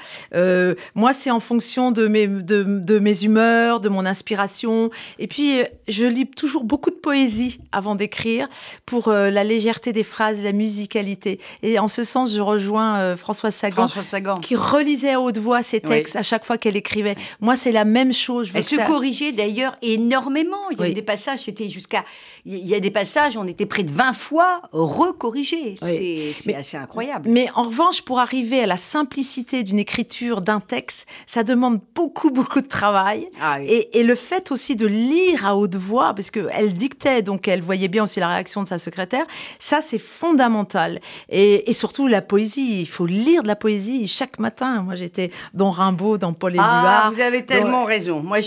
euh, 0.71 0.71
moi, 0.96 1.14
c'est 1.14 1.32
en 1.32 1.40
fonction 1.40 1.92
de 1.92 2.08
mes, 2.08 2.28
de, 2.28 2.64
de, 2.64 3.00
mes 3.00 3.24
humeurs, 3.24 3.80
de 3.80 3.90
mon 3.90 4.06
inspiration. 4.06 4.90
Et 5.20 5.28
puis, 5.28 5.60
euh, 5.60 5.64
je 5.88 6.06
lis 6.06 6.28
toujours 6.28 6.64
beaucoup 6.64 6.90
de 6.90 6.96
poésie 6.96 7.60
avant 7.72 7.96
d'écrire 7.96 8.48
pour 8.86 9.08
euh, 9.08 9.30
la 9.30 9.44
légèreté 9.44 9.94
des 9.94 10.04
phrases, 10.04 10.42
la 10.42 10.52
musicalité. 10.52 11.40
Et 11.64 11.80
en 11.80 11.88
ce 11.88 12.04
sens, 12.04 12.34
je 12.34 12.42
rejoins 12.42 13.16
François 13.16 13.52
Sagan, 13.52 13.88
Sagan, 13.88 14.40
qui 14.40 14.56
relisait 14.56 15.14
à 15.14 15.22
haute 15.22 15.38
voix 15.38 15.64
ses 15.64 15.82
textes 15.82 16.16
à 16.16 16.24
chaque 16.24 16.46
fois 16.46 16.58
qu'elle 16.58 16.78
écrivait. 16.78 17.16
Moi, 17.40 17.56
c'est 17.56 17.72
la 17.72 17.86
même 17.86 18.14
chose. 18.14 18.50
Elle 18.54 18.64
se 18.64 18.76
corrigeait 18.88 19.32
d'ailleurs 19.32 19.78
énormément. 19.82 20.70
Il 20.72 20.80
y 20.80 20.92
a 20.92 20.94
des 20.94 21.02
passages, 21.02 21.42
c'était 21.42 21.70
jusqu'à. 21.70 22.04
Il 22.46 22.68
y 22.68 22.74
a 22.74 22.80
des 22.80 22.90
passages, 22.90 23.38
on 23.38 23.46
était 23.46 23.68
près 23.68 23.84
de 23.84 23.92
20 23.92 24.14
fois 24.14 24.62
recorrigés. 24.72 25.76
C'est 25.82 26.56
assez 26.56 26.78
incroyable. 26.78 27.30
Mais 27.30 27.50
en 27.56 27.64
revanche, 27.64 28.02
pour 28.02 28.20
arriver 28.20 28.62
à 28.62 28.68
la 28.68 28.78
simplicité 28.78 29.64
d'une 29.64 29.80
écriture, 29.80 30.42
d'un 30.42 30.60
texte, 30.62 31.08
ça 31.26 31.44
demande 31.44 31.80
beaucoup, 31.96 32.32
beaucoup 32.32 32.62
de 32.62 32.68
travail. 32.68 33.28
Ah 33.42 33.60
et, 33.62 34.04
le 34.04 34.16
fait 34.16 34.52
aussi 34.52 34.76
de 34.76 34.88
lire 34.88 35.46
à 35.46 35.56
haute 35.56 35.76
voix, 35.76 36.14
parce 36.14 36.32
qu'elle 36.32 36.74
dictait, 36.74 37.22
donc 37.22 37.48
elle 37.48 37.62
voyait 37.62 37.88
bien 37.88 38.04
aussi 38.04 38.20
la 38.20 38.30
réaction 38.30 38.64
de 38.64 38.68
sa 38.68 38.80
secrétaire, 38.80 39.26
ça 39.60 39.82
c'est 39.82 40.00
fondamental. 40.00 41.00
Et, 41.30 41.72
surtout 41.74 42.08
la 42.08 42.22
poésie, 42.22 42.82
il 42.82 42.88
faut 42.88 43.06
lire 43.06 43.44
de 43.44 43.48
la 43.48 43.56
poésie 43.56 44.08
chaque 44.08 44.40
matin. 44.40 44.82
Moi 44.84 44.96
j'étais 44.96 45.32
dans 45.54 45.72
Rimbaud, 45.72 46.18
dans 46.18 46.34
Paul 46.34 46.54
Éluard. 46.54 46.68
Ah, 46.70 47.12
vous 47.14 47.22
avez 47.22 47.46
tellement 47.46 47.86
raison. 47.86 48.22
Moi 48.22 48.40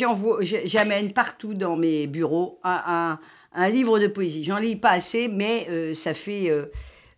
j'amène 0.64 1.12
partout 1.12 1.54
dans 1.54 1.76
mes 1.76 2.06
bureaux 2.06 2.58
un, 2.64 3.18
livre 3.70 3.98
de 3.98 4.06
poésie. 4.06 4.44
J'en 4.44 4.58
lis 4.58 4.76
pas 4.76 4.90
assez, 4.90 5.28
mais 5.28 5.66
euh, 5.70 5.94
ça 5.94 6.14
fait... 6.14 6.50
Euh, 6.50 6.66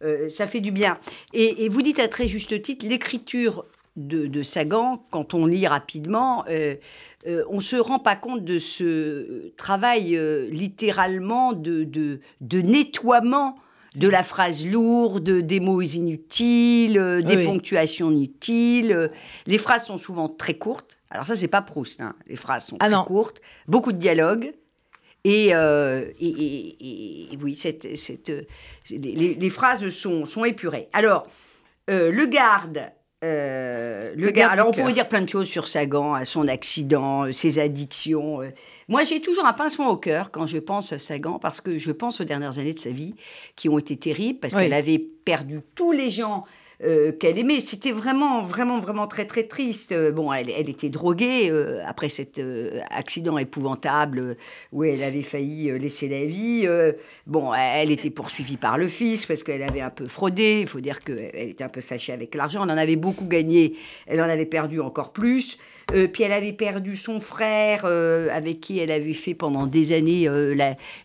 euh, 0.02 0.28
ça 0.28 0.46
fait 0.46 0.60
du 0.60 0.70
bien. 0.70 0.98
Et, 1.32 1.68
vous 1.68 1.82
dites 1.82 1.98
à 1.98 2.08
très 2.08 2.28
juste 2.28 2.60
titre, 2.62 2.86
l'écriture 2.86 3.64
de, 3.96 4.42
Sagan, 4.42 5.04
quand 5.10 5.34
on 5.34 5.46
lit 5.46 5.66
rapidement, 5.66 6.44
euh, 6.48 6.76
euh, 7.26 7.44
on 7.48 7.56
ne 7.56 7.60
se 7.62 7.76
rend 7.76 7.98
pas 7.98 8.16
compte 8.16 8.44
de 8.44 8.58
ce 8.58 9.52
travail 9.56 10.18
littéralement 10.50 11.52
de, 11.52 11.84
de, 11.84 12.60
nettoiement 12.60 13.56
de 13.94 14.08
la 14.08 14.22
phrase 14.22 14.66
lourde, 14.66 15.30
des 15.30 15.60
mots 15.60 15.80
inutiles, 15.80 17.22
des 17.26 17.44
ponctuations 17.44 18.10
inutiles. 18.10 19.10
Les 19.46 19.58
phrases 19.58 19.86
sont 19.86 19.98
souvent 19.98 20.28
très 20.28 20.54
courtes. 20.54 20.98
Alors 21.10 21.26
ça, 21.26 21.34
c'est 21.34 21.48
pas 21.48 21.62
Proust. 21.62 22.00
Hein. 22.00 22.14
Les 22.26 22.36
phrases 22.36 22.66
sont 22.66 22.76
ah 22.80 22.90
très 22.90 23.04
courtes, 23.04 23.40
beaucoup 23.66 23.92
de 23.92 23.98
dialogues. 23.98 24.52
Euh, 25.26 26.12
et, 26.20 27.32
et, 27.32 27.38
oui, 27.42 27.56
cette, 27.56 27.96
cette, 27.96 28.32
les, 28.90 29.50
phrases 29.50 29.88
sont, 29.90 30.26
sont 30.26 30.44
épurées. 30.44 30.88
Alors, 30.92 31.26
euh, 31.90 32.10
le 32.10 32.26
garde. 32.26 32.92
Euh, 33.26 34.12
le, 34.16 34.30
garde, 34.30 34.52
alors 34.52 34.68
on 34.68 34.72
pourrait 34.72 34.92
dire 34.92 35.08
plein 35.08 35.22
de 35.22 35.28
choses 35.28 35.48
sur 35.48 35.66
Sagan, 35.66 36.24
son 36.24 36.48
accident, 36.48 37.30
ses 37.32 37.58
addictions. 37.58 38.40
Moi, 38.88 39.04
j'ai 39.04 39.20
toujours 39.20 39.46
un 39.46 39.52
pincement 39.52 39.88
au 39.88 39.96
cœur 39.96 40.30
quand 40.30 40.46
je 40.46 40.58
pense 40.58 40.92
à 40.92 40.98
Sagan, 40.98 41.38
parce 41.38 41.60
que 41.60 41.78
je 41.78 41.90
pense 41.90 42.20
aux 42.20 42.24
dernières 42.24 42.58
années 42.58 42.74
de 42.74 42.78
sa 42.78 42.90
vie 42.90 43.14
qui 43.56 43.68
ont 43.68 43.78
été 43.78 43.96
terribles, 43.96 44.38
parce 44.38 44.54
qu'elle 44.54 44.72
avait 44.72 44.98
perdu 44.98 45.60
tous 45.74 45.92
les 45.92 46.10
gens 46.10 46.44
euh, 46.84 47.12
qu'elle 47.12 47.38
aimait. 47.38 47.60
C'était 47.60 47.92
vraiment, 47.92 48.42
vraiment, 48.42 48.78
vraiment 48.78 49.06
très, 49.06 49.24
très 49.24 49.44
triste. 49.44 49.92
Euh, 49.92 50.10
bon, 50.10 50.32
elle, 50.32 50.50
elle 50.50 50.68
était 50.68 50.90
droguée 50.90 51.50
euh, 51.50 51.80
après 51.86 52.08
cet 52.08 52.40
accident 52.90 53.38
épouvantable 53.38 54.36
où 54.72 54.84
elle 54.84 55.02
avait 55.02 55.22
failli 55.22 55.78
laisser 55.78 56.08
la 56.08 56.24
vie. 56.24 56.68
bon, 57.26 57.54
elle 57.54 57.90
était 57.90 58.10
poursuivie 58.10 58.56
par 58.56 58.76
le 58.78 58.88
fils 58.88 59.26
parce 59.26 59.42
qu'elle 59.42 59.62
avait 59.62 59.80
un 59.80 59.90
peu 59.90 60.06
fraudé. 60.06 60.60
Il 60.60 60.66
faut 60.66 60.80
dire 60.80 61.00
qu'elle 61.00 61.30
était 61.34 61.64
un 61.64 61.68
peu 61.68 61.80
fâchée 61.80 62.12
avec 62.12 62.34
l'argent. 62.34 62.60
On 62.60 62.70
en 62.70 62.76
avait 62.76 62.96
beaucoup 62.96 63.26
gagné. 63.26 63.74
Elle 64.06 64.20
en 64.20 64.28
avait 64.28 64.46
perdu 64.46 64.80
encore 64.80 65.12
plus. 65.12 65.58
Euh, 65.94 66.08
puis 66.08 66.24
elle 66.24 66.32
avait 66.32 66.52
perdu 66.52 66.96
son 66.96 67.20
frère, 67.20 67.82
euh, 67.84 68.28
avec 68.32 68.60
qui 68.60 68.80
elle 68.80 68.90
avait 68.90 69.14
fait 69.14 69.34
pendant 69.34 69.66
des 69.66 69.92
années 69.92 70.26
euh, 70.28 70.54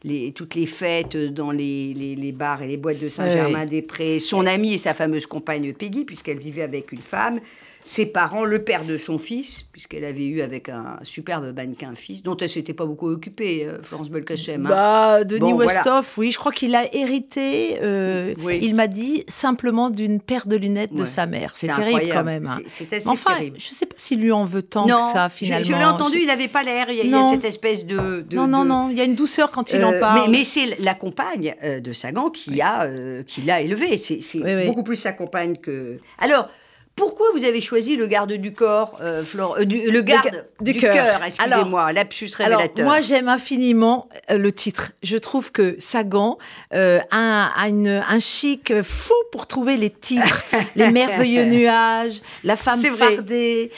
les, 0.04 0.32
toutes 0.32 0.56
les 0.56 0.66
fêtes 0.66 1.16
dans 1.16 1.52
les, 1.52 1.94
les, 1.94 2.32
bars 2.32 2.64
et 2.64 2.68
les 2.68 2.78
boîtes 2.78 3.00
de 3.00 3.08
Saint-Germain-des-Prés. 3.08 4.18
Son 4.18 4.48
amie 4.48 4.74
et 4.74 4.78
sa 4.80 4.96
fameuse 4.96 5.28
compagne 5.28 5.72
Peggy, 5.74 6.04
puisqu'elle 6.04 6.40
vivait 6.40 6.64
avec 6.64 6.92
une 6.92 7.02
femme 7.02 7.40
ses 7.84 8.06
parents, 8.06 8.46
le 8.46 8.64
père 8.64 8.84
de 8.86 8.98
son 8.98 9.18
fils, 9.18 9.64
puisqu'elle 9.72 10.06
avait 10.06 10.26
eu 10.26 10.42
avec 10.42 10.70
un 10.70 11.00
superbe 11.04 11.54
mannequin 11.56 11.94
fils, 11.96 12.24
dont 12.24 12.38
elle 12.38 12.50
s'était 12.50 12.74
pas 12.74 12.86
beaucoup 12.86 13.10
occupée, 13.10 13.66
euh, 13.66 13.82
Florence 13.82 14.10
Belkacem. 14.10 14.66
Hein. 14.66 14.70
Bah, 14.70 15.24
Denis 15.24 15.54
Westhoff, 15.54 16.18
oui, 16.18 16.32
je 16.32 16.38
crois 16.38 16.52
qu'il 16.52 16.76
a 16.76 16.94
hérité, 16.96 17.80
euh, 17.82 18.34
il 18.62 18.76
m'a 18.76 18.88
dit, 18.88 19.24
simplement 19.28 19.90
d'une 19.90 20.20
paire 20.20 20.48
de 20.48 20.56
lunettes 20.56 20.94
de 20.94 21.06
sa 21.06 21.26
mère. 21.26 21.54
C'est 21.56 21.68
terrible 21.68 22.10
quand 22.12 22.24
même. 22.24 22.48
Hein. 22.48 22.60
C'est 22.68 22.92
assez 22.94 23.08
enfin, 23.08 23.36
terrible. 23.36 23.58
Je 23.60 23.74
sais 23.74 23.86
pas 23.86 23.96
s'il 23.98 24.20
lui 24.22 24.32
en 24.32 24.46
veut 24.46 24.64
tant 24.64 24.86
que 24.86 24.92
ça, 24.92 25.30
finalement. 25.30 25.66
Je, 25.66 25.72
je 25.72 25.78
l'ai 25.78 25.86
entendu, 25.86 26.18
il 26.20 26.28
n'avait 26.28 26.48
pas 26.48 26.64
l'air, 26.64 26.90
il, 26.90 27.10
y 27.10 27.14
a 27.14 27.24
cette 27.30 27.46
espèce 27.46 27.86
de... 27.86 28.26
non, 28.32 28.48
non, 28.48 28.66
non, 28.66 28.90
il 28.90 28.98
y 28.98 29.02
a 29.02 29.06
une 29.06 29.16
douceur 29.16 29.52
quand 29.52 29.72
il 29.72 29.84
en 29.84 29.94
euh, 29.94 30.00
parle. 30.00 30.30
Mais, 30.30 30.44
c'est 30.44 30.80
la 30.80 30.94
compagne 30.94 31.56
de 31.64 31.94
Sagan 31.94 32.30
qui 32.30 32.62
a 32.62 32.90
qui 33.26 33.42
l'a 33.42 33.62
élevé. 33.62 33.98
C'est 33.98 34.20
beaucoup 34.66 34.84
plus 34.84 34.98
sa 34.98 35.14
compagne 35.14 35.58
que... 35.58 36.00
Alors, 36.20 36.50
pourquoi 36.96 37.28
vous 37.34 37.46
avez 37.46 37.62
choisi 37.62 37.96
le 37.96 38.06
garde 38.08 38.34
du 38.34 38.54
corps, 38.54 38.98
euh, 39.02 39.24
Flore, 39.24 39.58
euh, 39.60 39.66
le 39.66 40.02
garde 40.02 40.46
du, 40.60 40.74
cœur 40.74 41.24
Excusez-moi, 41.24 41.94
lapsus 41.94 42.30
révélateur. 42.36 42.86
Alors, 42.86 42.92
moi, 42.92 43.02
j'aime 43.02 43.28
infiniment 43.28 44.08
euh, 44.30 44.38
le 44.38 44.52
titre. 44.52 44.92
Je 45.02 45.18
trouve 45.18 45.52
que 45.52 45.76
Sagan 45.80 46.38
a, 46.72 47.52
un 47.62 48.20
chic 48.20 48.82
fou 48.84 49.14
pour 49.32 49.48
trouver 49.48 49.78
les 49.78 49.90
titres. 49.90 50.44
les 50.76 50.92
merveilleux 50.92 51.46
nuages, 51.46 52.22
la 52.44 52.56
femme 52.56 52.82
fardée, 52.82 53.72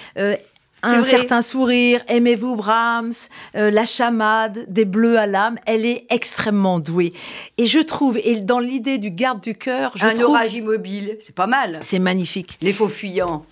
un 0.83 1.03
certain 1.03 1.41
sourire, 1.41 2.01
aimez-vous 2.07 2.55
Brahms, 2.55 3.13
euh, 3.55 3.71
la 3.71 3.85
chamade, 3.85 4.65
des 4.67 4.85
bleus 4.85 5.17
à 5.17 5.27
l'âme, 5.27 5.57
elle 5.65 5.85
est 5.85 6.05
extrêmement 6.09 6.79
douée. 6.79 7.13
Et 7.57 7.65
je 7.65 7.79
trouve, 7.79 8.19
et 8.23 8.39
dans 8.39 8.59
l'idée 8.59 8.97
du 8.97 9.09
garde 9.09 9.41
du 9.41 9.55
cœur, 9.55 9.93
je 9.95 10.05
un 10.05 10.13
trouve... 10.13 10.35
orage 10.35 10.53
immobile, 10.53 11.17
c'est 11.21 11.35
pas 11.35 11.47
mal. 11.47 11.79
C'est 11.81 11.99
magnifique. 11.99 12.57
Les 12.61 12.73
faux 12.73 12.89
fuyants 12.89 13.45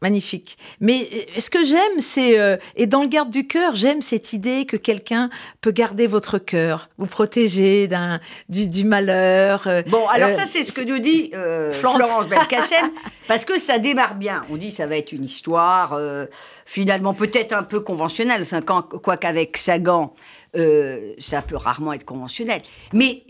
magnifique. 0.00 0.56
Mais 0.80 1.08
euh, 1.12 1.40
ce 1.40 1.50
que 1.50 1.64
j'aime, 1.64 2.00
c'est, 2.00 2.38
euh, 2.38 2.56
et 2.76 2.86
dans 2.86 3.02
le 3.02 3.08
garde 3.08 3.30
du 3.30 3.46
cœur, 3.46 3.74
j'aime 3.74 4.02
cette 4.02 4.32
idée 4.32 4.66
que 4.66 4.76
quelqu'un 4.76 5.30
peut 5.60 5.70
garder 5.70 6.06
votre 6.06 6.38
cœur, 6.38 6.88
vous 6.98 7.06
protéger 7.06 7.88
d'un, 7.88 8.20
du, 8.48 8.84
malheur. 8.84 9.66
Euh, 9.66 9.82
bon, 9.86 10.06
alors 10.08 10.30
ça, 10.30 10.44
c'est 10.44 10.62
ce 10.62 10.72
que 10.72 10.82
nous 10.82 10.98
dit 10.98 11.32
Florence, 11.72 12.26
Belkacem, 12.26 12.90
parce 13.28 13.44
que 13.44 13.58
ça 13.58 13.78
démarre 13.78 14.14
bien. 14.14 14.44
On 14.50 14.56
dit 14.56 14.70
ça 14.70 14.86
va 14.86 14.96
être 14.96 15.12
une 15.12 15.24
histoire, 15.24 15.98
finalement, 16.66 17.14
peut-être 17.14 17.52
un 17.52 17.62
peu 17.62 17.80
conventionnelle, 17.80 18.42
enfin, 18.42 18.60
quoi 18.62 19.16
qu'avec 19.16 19.56
Sagan, 19.56 20.14
ça 21.18 21.42
peut 21.42 21.56
rarement 21.56 21.92
être 21.92 22.04
conventionnel. 22.04 22.62
Mais 22.92 23.24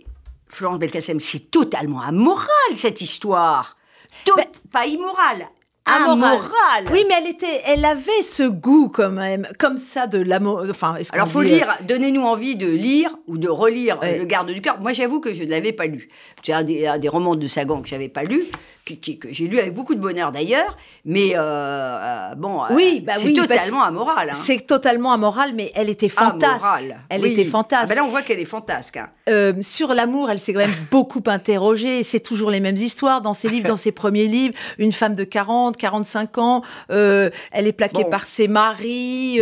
Florence 0.48 0.78
Belkacem, 0.78 1.18
c'est 1.18 1.50
totalement 1.50 2.02
amoral, 2.02 2.46
cette 2.74 3.00
histoire. 3.00 3.76
Tout, 4.24 4.36
ben 4.36 4.46
pas 4.70 4.86
immoral, 4.86 5.48
amoral. 5.84 6.88
Oui, 6.92 7.04
mais 7.08 7.14
elle 7.18 7.30
était, 7.30 7.62
elle 7.66 7.84
avait 7.84 8.22
ce 8.22 8.44
goût 8.44 8.88
quand 8.88 9.10
même, 9.10 9.48
comme 9.58 9.78
ça 9.78 10.06
de 10.06 10.18
l'amour. 10.18 10.64
Enfin, 10.68 10.96
alors 11.12 11.28
faut 11.28 11.42
lire. 11.42 11.68
Euh, 11.80 11.84
donnez-nous 11.84 12.22
envie 12.22 12.56
de 12.56 12.68
lire 12.68 13.16
ou 13.26 13.38
de 13.38 13.48
relire 13.48 13.98
Le 14.02 14.24
Garde 14.24 14.50
du 14.50 14.60
cœur. 14.60 14.80
Moi, 14.80 14.92
j'avoue 14.92 15.20
que 15.20 15.34
je 15.34 15.42
ne 15.44 15.50
l'avais 15.50 15.72
pas 15.72 15.86
lu. 15.86 16.08
C'est 16.42 16.52
un 16.52 16.62
des, 16.62 16.90
des, 17.00 17.08
romans 17.08 17.34
de 17.34 17.46
Sagan 17.46 17.82
que 17.82 17.88
j'avais 17.88 18.08
pas 18.08 18.24
lu 18.24 18.42
que, 18.84 19.28
j'ai 19.30 19.46
lu 19.46 19.58
avec 19.58 19.74
beaucoup 19.74 19.94
de 19.94 20.00
bonheur 20.00 20.32
d'ailleurs, 20.32 20.76
mais 21.04 21.32
euh, 21.34 21.40
euh, 21.40 22.34
bon, 22.34 22.62
oui, 22.70 23.00
bah 23.00 23.14
c'est 23.16 23.32
totalement 23.32 23.82
amoral. 23.82 24.30
Hein. 24.30 24.34
C'est 24.34 24.66
totalement 24.66 25.12
amoral, 25.12 25.52
mais 25.54 25.70
elle 25.74 25.88
était 25.88 26.08
fantasque. 26.08 26.64
Elle 27.08 27.24
était 27.24 27.44
fantasque. 27.44 27.84
Ah 27.84 27.86
ben 27.86 27.94
là, 27.94 28.04
on 28.04 28.08
voit 28.08 28.22
qu'elle 28.22 28.40
est 28.40 28.44
fantasque. 28.44 28.96
Hein. 28.96 29.08
Euh, 29.28 29.52
sur 29.60 29.94
l'amour, 29.94 30.30
elle 30.30 30.40
s'est 30.40 30.52
quand 30.52 30.60
même 30.60 30.74
beaucoup 30.90 31.22
interrogée. 31.26 32.02
C'est 32.02 32.20
toujours 32.20 32.50
les 32.50 32.60
mêmes 32.60 32.76
histoires 32.76 33.20
dans 33.20 33.34
ses 33.34 33.48
livres, 33.48 33.68
dans 33.68 33.76
ses 33.76 33.92
premiers 33.92 34.26
livres. 34.26 34.54
Une 34.78 34.92
femme 34.92 35.14
de 35.14 35.24
40, 35.24 35.76
45 35.76 36.38
ans, 36.38 36.62
elle 36.88 37.32
est 37.54 37.72
plaquée 37.72 38.04
par 38.04 38.26
ses 38.26 38.48
maris. 38.48 39.40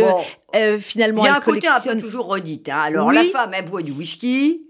finalement, 0.79 1.23
il 1.23 1.27
y 1.27 1.29
a 1.29 1.35
un 1.35 1.39
côté 1.39 1.67
un 1.67 1.79
peu 1.79 1.97
toujours 1.97 2.27
redite. 2.27 2.69
Hein. 2.69 2.79
Alors 2.79 3.11
la 3.11 3.23
femme, 3.23 3.51
elle 3.53 3.65
boit 3.65 3.81
du 3.81 3.91
whisky. 3.91 4.67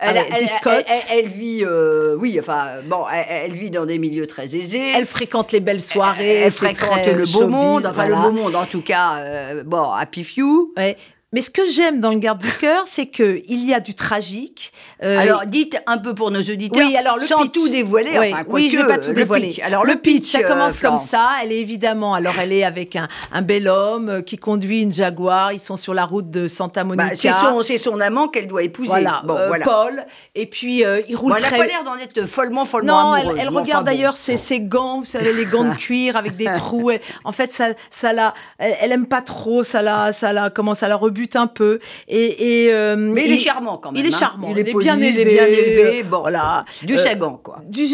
Elle, 0.00 0.16
elle, 0.16 0.84
elle, 1.10 1.28
vit, 1.28 1.62
euh, 1.62 2.16
oui, 2.18 2.38
enfin, 2.40 2.68
bon, 2.86 3.04
elle, 3.10 3.52
vit 3.52 3.70
dans 3.70 3.84
des 3.84 3.98
milieux 3.98 4.26
très 4.26 4.56
aisés. 4.56 4.92
Elle 4.96 5.04
fréquente 5.04 5.52
les 5.52 5.60
belles 5.60 5.82
soirées. 5.82 6.40
Elle, 6.40 6.52
fréquente 6.52 7.06
le 7.06 7.30
beau 7.30 7.46
monde, 7.46 7.84
enfin 7.84 8.08
le 8.08 8.14
beau 8.14 8.32
monde 8.32 8.56
en 8.56 8.64
tout 8.64 8.80
cas, 8.80 9.18
euh, 9.18 9.62
bon, 9.62 9.90
Happy 9.90 10.24
Few. 10.24 10.72
Ouais. 10.76 10.96
Mais 11.32 11.42
ce 11.42 11.50
que 11.50 11.62
j'aime 11.68 12.00
dans 12.00 12.10
le 12.10 12.18
garde 12.18 12.40
du 12.42 12.50
cœur, 12.50 12.84
c'est 12.86 13.06
que 13.06 13.40
il 13.46 13.64
y 13.64 13.72
a 13.72 13.78
du 13.78 13.94
tragique. 13.94 14.72
Euh, 15.04 15.16
alors, 15.16 15.46
dites 15.46 15.76
un 15.86 15.98
peu 15.98 16.12
pour 16.12 16.32
nos 16.32 16.40
auditeurs, 16.40 16.84
oui, 16.84 16.96
alors 16.96 17.18
le 17.18 17.24
sans 17.26 17.42
pitch. 17.42 17.52
tout 17.52 17.68
dévoiler. 17.68 18.18
Oui, 18.18 18.32
enfin, 18.34 18.42
oui 18.48 18.68
je 18.72 18.76
ne 18.78 18.82
vais 18.82 18.88
pas 18.88 18.98
tout 18.98 19.12
dévoiler. 19.12 19.50
Pitch. 19.50 19.60
Alors, 19.60 19.84
le, 19.84 19.94
pitch, 19.94 20.24
ça 20.32 20.38
euh, 20.40 20.48
commence 20.48 20.72
comme 20.72 20.98
Florence. 20.98 21.04
ça. 21.06 21.28
Elle 21.44 21.52
est 21.52 21.60
évidemment, 21.60 22.14
alors 22.14 22.34
elle 22.40 22.52
est 22.52 22.64
avec 22.64 22.96
un, 22.96 23.06
un 23.32 23.42
bel 23.42 23.68
homme 23.68 24.08
euh, 24.08 24.22
qui 24.22 24.38
conduit 24.38 24.82
une 24.82 24.90
Jaguar. 24.90 25.52
Ils 25.52 25.60
sont 25.60 25.76
sur 25.76 25.94
la 25.94 26.04
route 26.04 26.32
de 26.32 26.48
Santa 26.48 26.82
Monica. 26.82 27.10
Bah, 27.10 27.14
c'est 27.16 27.30
son, 27.30 27.62
c'est 27.62 27.78
son 27.78 28.00
amant 28.00 28.26
qu'elle 28.26 28.48
doit 28.48 28.64
épouser. 28.64 28.88
Voilà, 28.88 29.22
bon, 29.24 29.36
euh, 29.36 29.46
voilà. 29.46 29.64
Paul. 29.64 30.04
Et 30.34 30.46
puis 30.46 30.84
euh, 30.84 31.00
il 31.08 31.14
roule 31.14 31.30
Bon, 31.30 31.36
elle 31.36 31.42
n'a 31.42 31.48
très. 31.48 31.58
pas 31.58 31.66
l'air 31.66 31.84
d'en 31.84 31.96
être 31.96 32.26
follement, 32.26 32.64
follement 32.64 33.10
Non, 33.10 33.14
elle, 33.14 33.28
amoureuse. 33.46 33.56
regarde 33.56 33.86
d'ailleurs 33.86 34.16
ses, 34.16 34.36
ses 34.36 34.58
gants, 34.58 34.98
vous 34.98 35.04
savez, 35.04 35.32
les 35.32 35.44
gants 35.44 35.62
de 35.62 35.74
cuir 35.76 36.16
avec 36.16 36.36
des 36.36 36.52
trous. 36.54 36.90
Elle- 36.90 37.00
en 37.22 37.30
fait, 37.30 37.52
ça, 37.52 37.68
ça 37.92 38.12
la, 38.12 38.34
elle, 38.58 38.74
elle 38.80 38.90
aime 38.90 39.06
pas 39.06 39.22
trop, 39.22 39.62
ça 39.62 39.80
la, 39.80 40.12
ça 40.12 40.32
la, 40.32 40.50
comment 40.50 40.74
ça 40.74 40.88
la 40.88 40.96
rebute 40.96 41.19
un 41.34 41.46
peu. 41.46 41.78
Et, 42.08 42.64
et 42.66 42.72
euh, 42.72 42.96
Mais 42.96 43.26
il 43.26 43.32
est 43.32 43.38
charmant 43.38 43.78
quand 43.78 43.92
même. 43.92 44.00
Il 44.04 44.08
est 44.10 44.14
hein. 44.14 44.18
charmant, 44.18 44.48
Il 44.50 44.58
est, 44.58 44.62
il 44.62 44.68
est 44.68 44.72
poli, 44.72 44.84
bien 44.84 45.00
élevé, 45.00 45.24
bien 45.24 45.46
élevé. 45.46 46.02
Bon, 46.02 46.20
voilà. 46.20 46.64
Du 46.82 46.94
Euh, 46.94 47.02
Sagan, 47.02 47.40
quoi. 47.42 47.60
Du- 47.68 47.86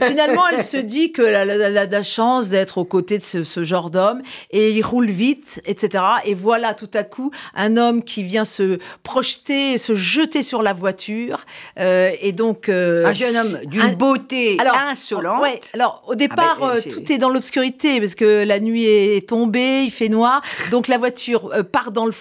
finalement, 0.00 0.42
elle 0.48 0.62
se 0.64 0.76
dit 0.76 1.12
que 1.12 1.22
elle 1.22 1.50
a, 1.50 1.54
elle 1.54 1.78
a 1.78 1.86
de 1.86 1.92
la 1.92 2.02
chance 2.02 2.48
d'être 2.48 2.78
aux 2.78 2.84
côtés 2.84 3.18
de 3.18 3.24
ce, 3.24 3.44
ce 3.44 3.64
genre 3.64 3.90
d'homme 3.90 4.22
et 4.50 4.70
il 4.70 4.82
roule 4.82 5.10
vite, 5.10 5.60
etc. 5.64 6.02
Et 6.24 6.34
voilà, 6.34 6.74
tout 6.74 6.90
à 6.94 7.02
coup, 7.04 7.30
un 7.54 7.76
homme 7.76 8.02
qui 8.04 8.22
vient 8.22 8.44
se 8.44 8.78
projeter, 9.02 9.78
se 9.78 9.94
jeter 9.94 10.42
sur 10.42 10.62
la 10.62 10.72
voiture. 10.72 11.40
Euh, 11.78 12.10
et 12.20 12.32
donc, 12.32 12.68
euh, 12.68 13.06
Un 13.06 13.12
jeune 13.12 13.36
homme 13.36 13.58
d'une 13.66 13.80
un- 13.82 13.92
beauté 13.92 14.56
alors, 14.60 14.76
insolente. 14.76 15.42
ouais, 15.42 15.60
alors 15.74 16.02
au 16.06 16.14
départ, 16.14 16.58
Ah 16.60 16.66
ben, 16.66 16.70
euh, 16.70 16.80
c'est- 16.80 16.88
tout 16.90 17.12
est 17.12 17.18
dans 17.18 17.28
l'obscurité 17.28 18.00
parce 18.00 18.14
que 18.14 18.44
la 18.44 18.60
nuit 18.60 18.84
est 18.86 19.28
tombée, 19.28 19.82
il 19.84 19.90
fait 19.90 20.08
noir, 20.08 20.42
donc 20.70 20.88
la 20.88 20.98
voiture 20.98 21.50
euh, 21.54 21.62
part 21.62 21.92
dans 21.92 22.06
le 22.06 22.12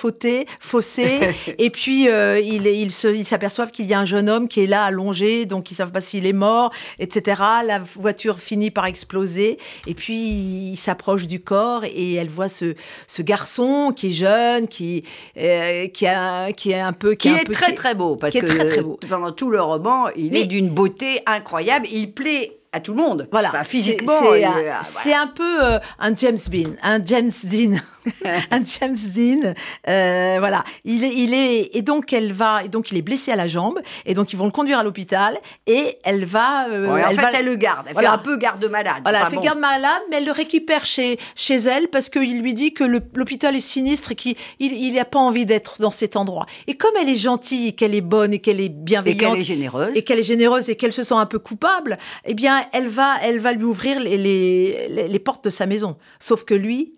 fossé, 0.60 1.04
fossé 1.20 1.56
et 1.58 1.70
puis 1.70 2.08
euh, 2.10 2.40
ils 2.40 2.92
se- 2.92 3.08
ils 3.14 3.26
s'aperçoivent 3.26 3.72
qu'il 3.72 3.86
y 3.86 3.94
a 3.94 4.00
un 4.00 4.06
jeune 4.06 4.30
homme 4.30 4.48
qui 4.48 4.62
est 4.62 4.68
là 4.68 4.84
allongé, 4.84 5.46
donc 5.46 5.72
ils 5.72 5.76
savent 5.76 5.92
pas 5.92 6.02
s'il 6.02 6.26
est 6.26 6.34
mort, 6.34 6.72
etc. 7.00 7.42
La 7.66 7.80
voiture 7.96 8.40
finit 8.40 8.72
par 8.72 8.86
exploser 8.86 9.58
et 9.88 9.94
puis 9.94 10.18
il 10.18 10.78
s'approche 10.78 11.24
du 11.26 11.40
corps 11.40 11.84
et 11.86 12.14
elle 12.16 12.30
voit 12.30 12.50
ce, 12.50 12.76
ce 13.08 13.22
garçon 13.22 13.94
qui 13.96 14.08
est 14.10 14.14
jeune, 14.14 14.68
qui 14.68 15.04
euh, 15.38 15.88
qui 15.88 16.06
a 16.08 16.52
qui 16.54 16.72
est 16.72 16.80
un 16.80 16.94
peu 16.94 17.14
qui 17.16 17.30
un 17.30 17.38
est 17.38 17.44
peu- 17.46 17.54
très 17.54 17.74
très 17.74 17.96
beau 17.96 18.16
parce 18.16 18.32
qui 18.32 18.40
est 18.40 18.42
que 18.42 18.48
très, 18.48 18.68
très 18.68 18.82
beau. 18.82 19.00
pendant 19.08 19.32
tout 19.32 19.50
le 19.50 19.62
roman, 19.62 20.10
il 20.16 20.32
Mais- 20.32 20.42
est 20.42 20.46
d'une 20.48 20.70
beauté 20.70 21.22
incroyable. 21.26 21.88
Il 21.92 22.12
plaît 22.14 22.58
à 22.74 22.80
tout 22.80 22.94
le 22.94 23.02
monde. 23.02 23.28
Voilà, 23.32 23.50
Enfin, 23.50 23.64
physiquement, 23.64 24.14
c'est 24.22 24.44
un, 24.46 24.52
voilà. 24.52 24.80
c'est 24.84 25.14
un 25.14 25.28
peu 25.28 25.64
euh, 25.64 25.80
un 26.00 26.16
James 26.16 26.38
Bean, 26.50 26.72
un 26.84 27.04
James 27.06 27.30
Dean, 27.44 27.76
un 28.52 28.62
James 28.64 28.96
Dean. 29.14 29.54
euh, 29.90 30.36
voilà, 30.40 30.64
il 30.86 31.04
est, 31.04 31.14
il 31.14 31.34
est, 31.34 31.76
et 31.76 31.82
donc 31.82 32.14
elle 32.14 32.32
va, 32.32 32.64
et 32.64 32.70
donc 32.70 32.92
il 32.92 32.98
est 32.98 33.02
blessé 33.02 33.32
à 33.32 33.36
la 33.36 33.48
jambe, 33.50 33.80
et 34.06 34.14
donc 34.14 34.32
ils 34.32 34.38
vont 34.38 34.46
le 34.46 34.52
conduire 34.52 34.80
à 34.80 34.84
l'hôpital, 34.84 35.38
et 35.68 35.98
elle 36.04 36.24
va, 36.26 36.68
euh, 36.70 36.94
Ouais, 36.94 37.04
en 37.04 37.10
elle 37.10 37.16
fait, 37.18 37.22
va- 37.22 37.32
elle 37.34 37.46
le 37.46 37.56
garde. 37.56 37.86
Elle 37.88 37.94
Voilà. 37.94 38.10
fait 38.12 38.16
un 38.16 38.18
peu 38.20 38.38
garde 38.38 38.64
malade. 38.66 38.96
voilà, 39.04 39.18
Enfin, 39.20 39.28
elle 39.28 39.32
fait 39.32 39.38
bon. 39.38 39.44
garde 39.44 39.60
malade, 39.60 40.02
mais 40.10 40.18
elle 40.18 40.26
le 40.26 40.32
récupère 40.32 40.86
chez, 40.86 41.20
chez 41.36 41.56
elle 41.58 41.90
parce 41.90 42.10
qu'il 42.10 42.42
lui 42.42 42.54
dit 42.54 42.74
que 42.74 42.84
l'hôpital 42.86 43.56
est 43.56 43.60
sinistre 43.60 44.14
et 44.14 44.16
qu'il 44.16 44.36
il, 44.60 44.94
n'a 44.94 45.06
pas 45.06 45.20
envie 45.20 45.46
d'être 45.46 45.82
dans 45.82 45.92
cet 45.92 46.16
endroit. 46.16 46.46
Et 46.68 46.76
comme 46.76 46.94
elle 47.02 47.10
est 47.10 47.16
gentille, 47.16 47.68
et 47.68 47.72
qu'elle 47.74 47.96
est 47.96 48.02
bonne 48.02 48.34
et 48.34 48.40
qu'elle 48.40 48.62
est 48.62 48.66
Et 48.66 48.70
bienveillante, 48.70 49.34
qu'elle 49.34 49.42
est 49.42 49.46
généreuse. 49.46 49.92
et 49.96 50.04
qu'elle 50.04 50.20
est 50.20 50.24
généreuse 50.24 50.70
et 50.70 50.76
qu'elle 50.78 50.94
se 50.94 51.04
sent 51.04 51.16
un 51.16 51.26
peu 51.26 51.40
coupable, 51.40 51.98
eh 52.26 52.34
bien, 52.34 52.61
elle 52.74 52.88
va, 52.88 53.18
elle 53.22 53.40
va 53.40 53.54
lui 53.54 53.64
ouvrir 53.64 54.00
les, 54.00 54.18
les, 54.18 54.88
les- 54.90 55.08
les 55.08 55.20
portes 55.20 55.44
de 55.46 55.50
sa 55.50 55.66
maison. 55.66 55.98
Sauf 56.20 56.44
que 56.44 56.54
lui 56.54 56.96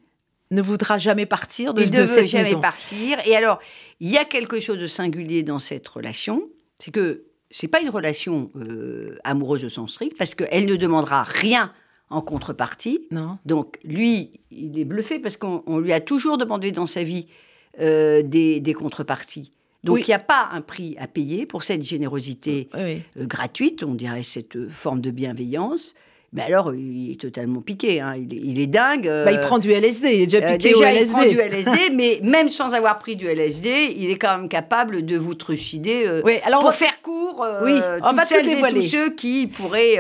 ne 0.52 0.62
voudra 0.62 0.98
jamais 0.98 1.26
partir 1.26 1.74
de, 1.74 1.82
il 1.82 1.92
de 1.92 1.98
ne 1.98 2.02
veut 2.04 2.14
cette 2.14 2.28
jamais 2.28 2.44
maison. 2.46 2.62
partir. 2.62 3.18
Et 3.26 3.36
alors, 3.36 3.60
il 4.00 4.10
y 4.10 4.18
a 4.18 4.26
quelque 4.26 4.60
chose 4.60 4.78
de 4.78 4.88
singulier 4.88 5.42
dans 5.44 5.60
cette 5.60 5.88
relation, 5.88 6.44
c'est 6.80 6.92
que 6.92 7.24
c'est 7.50 7.68
pas 7.68 7.82
une 7.82 7.90
relation 7.90 8.52
euh, 8.56 9.18
amoureuse 9.24 9.64
au 9.66 9.70
sens 9.70 9.92
strict, 9.94 10.18
parce 10.18 10.36
qu'elle 10.36 10.66
ne 10.66 10.76
demandera 10.76 11.24
rien 11.24 11.72
en 12.10 12.22
contrepartie. 12.22 13.08
Non. 13.12 13.38
Donc, 13.46 13.78
lui, 13.84 14.32
il 14.52 14.78
est 14.80 14.86
bluffé 14.86 15.20
parce 15.20 15.38
qu'on 15.38 15.64
on 15.66 15.80
lui 15.80 15.94
a 15.94 16.00
toujours 16.02 16.38
demandé 16.38 16.72
dans 16.72 16.86
sa 16.86 17.04
vie 17.04 17.28
euh, 17.80 18.22
des, 18.24 18.60
des 18.60 18.74
contreparties. 18.74 19.52
Donc, 19.84 19.96
Oui. 19.96 20.04
il 20.06 20.10
n'y 20.10 20.14
a 20.14 20.20
pas 20.20 20.48
un 20.54 20.62
prix 20.62 20.96
à 21.00 21.08
payer 21.08 21.46
pour 21.46 21.64
cette 21.64 21.84
générosité 21.84 22.70
Oui, 22.74 23.02
euh, 23.20 23.26
gratuite, 23.26 23.84
on 23.84 23.96
dirait 23.96 24.24
cette 24.24 24.56
euh, 24.56 24.68
forme 24.70 25.02
de 25.02 25.12
bienveillance. 25.12 25.94
Mais 26.36 26.42
alors, 26.42 26.74
il 26.74 27.12
est 27.12 27.20
totalement 27.22 27.62
piqué, 27.62 28.02
hein. 28.02 28.16
il, 28.18 28.34
est, 28.34 28.40
il 28.42 28.60
est 28.60 28.66
dingue. 28.68 29.06
Bah, 29.06 29.32
il 29.32 29.38
euh, 29.38 29.42
prend 29.42 29.60
du 29.60 29.72
LSD, 29.72 30.08
il 30.16 30.22
est 30.22 30.26
déjà 30.26 30.44
euh, 30.48 30.58
piqué 30.58 30.70
déjà, 30.74 30.80
au 30.80 30.92
il 30.92 30.98
LSD. 30.98 31.12
prend 31.14 31.26
du 31.26 31.38
LSD, 31.40 31.90
mais 31.94 32.20
même 32.24 32.50
sans 32.50 32.74
avoir 32.74 32.98
pris 32.98 33.16
du 33.16 33.28
LSD, 33.28 33.94
il 33.98 34.10
est 34.10 34.18
quand 34.18 34.38
même 34.40 34.50
capable 34.50 35.06
de 35.06 35.16
vous 35.18 35.36
trucider. 35.36 36.06
euh, 36.08 36.22
Oui, 36.26 36.38
alors 36.44 36.62
on 36.62 36.64
pour 36.64 36.72
va- 36.72 36.78
faire 36.78 37.02
court, 37.04 37.44
euh, 37.44 37.62
Oui, 37.64 37.74
on 38.02 38.14
va 38.14 38.26
tous 38.26 38.82
ceux 38.88 39.12
qui 39.14 39.46
pourraient... 39.48 40.00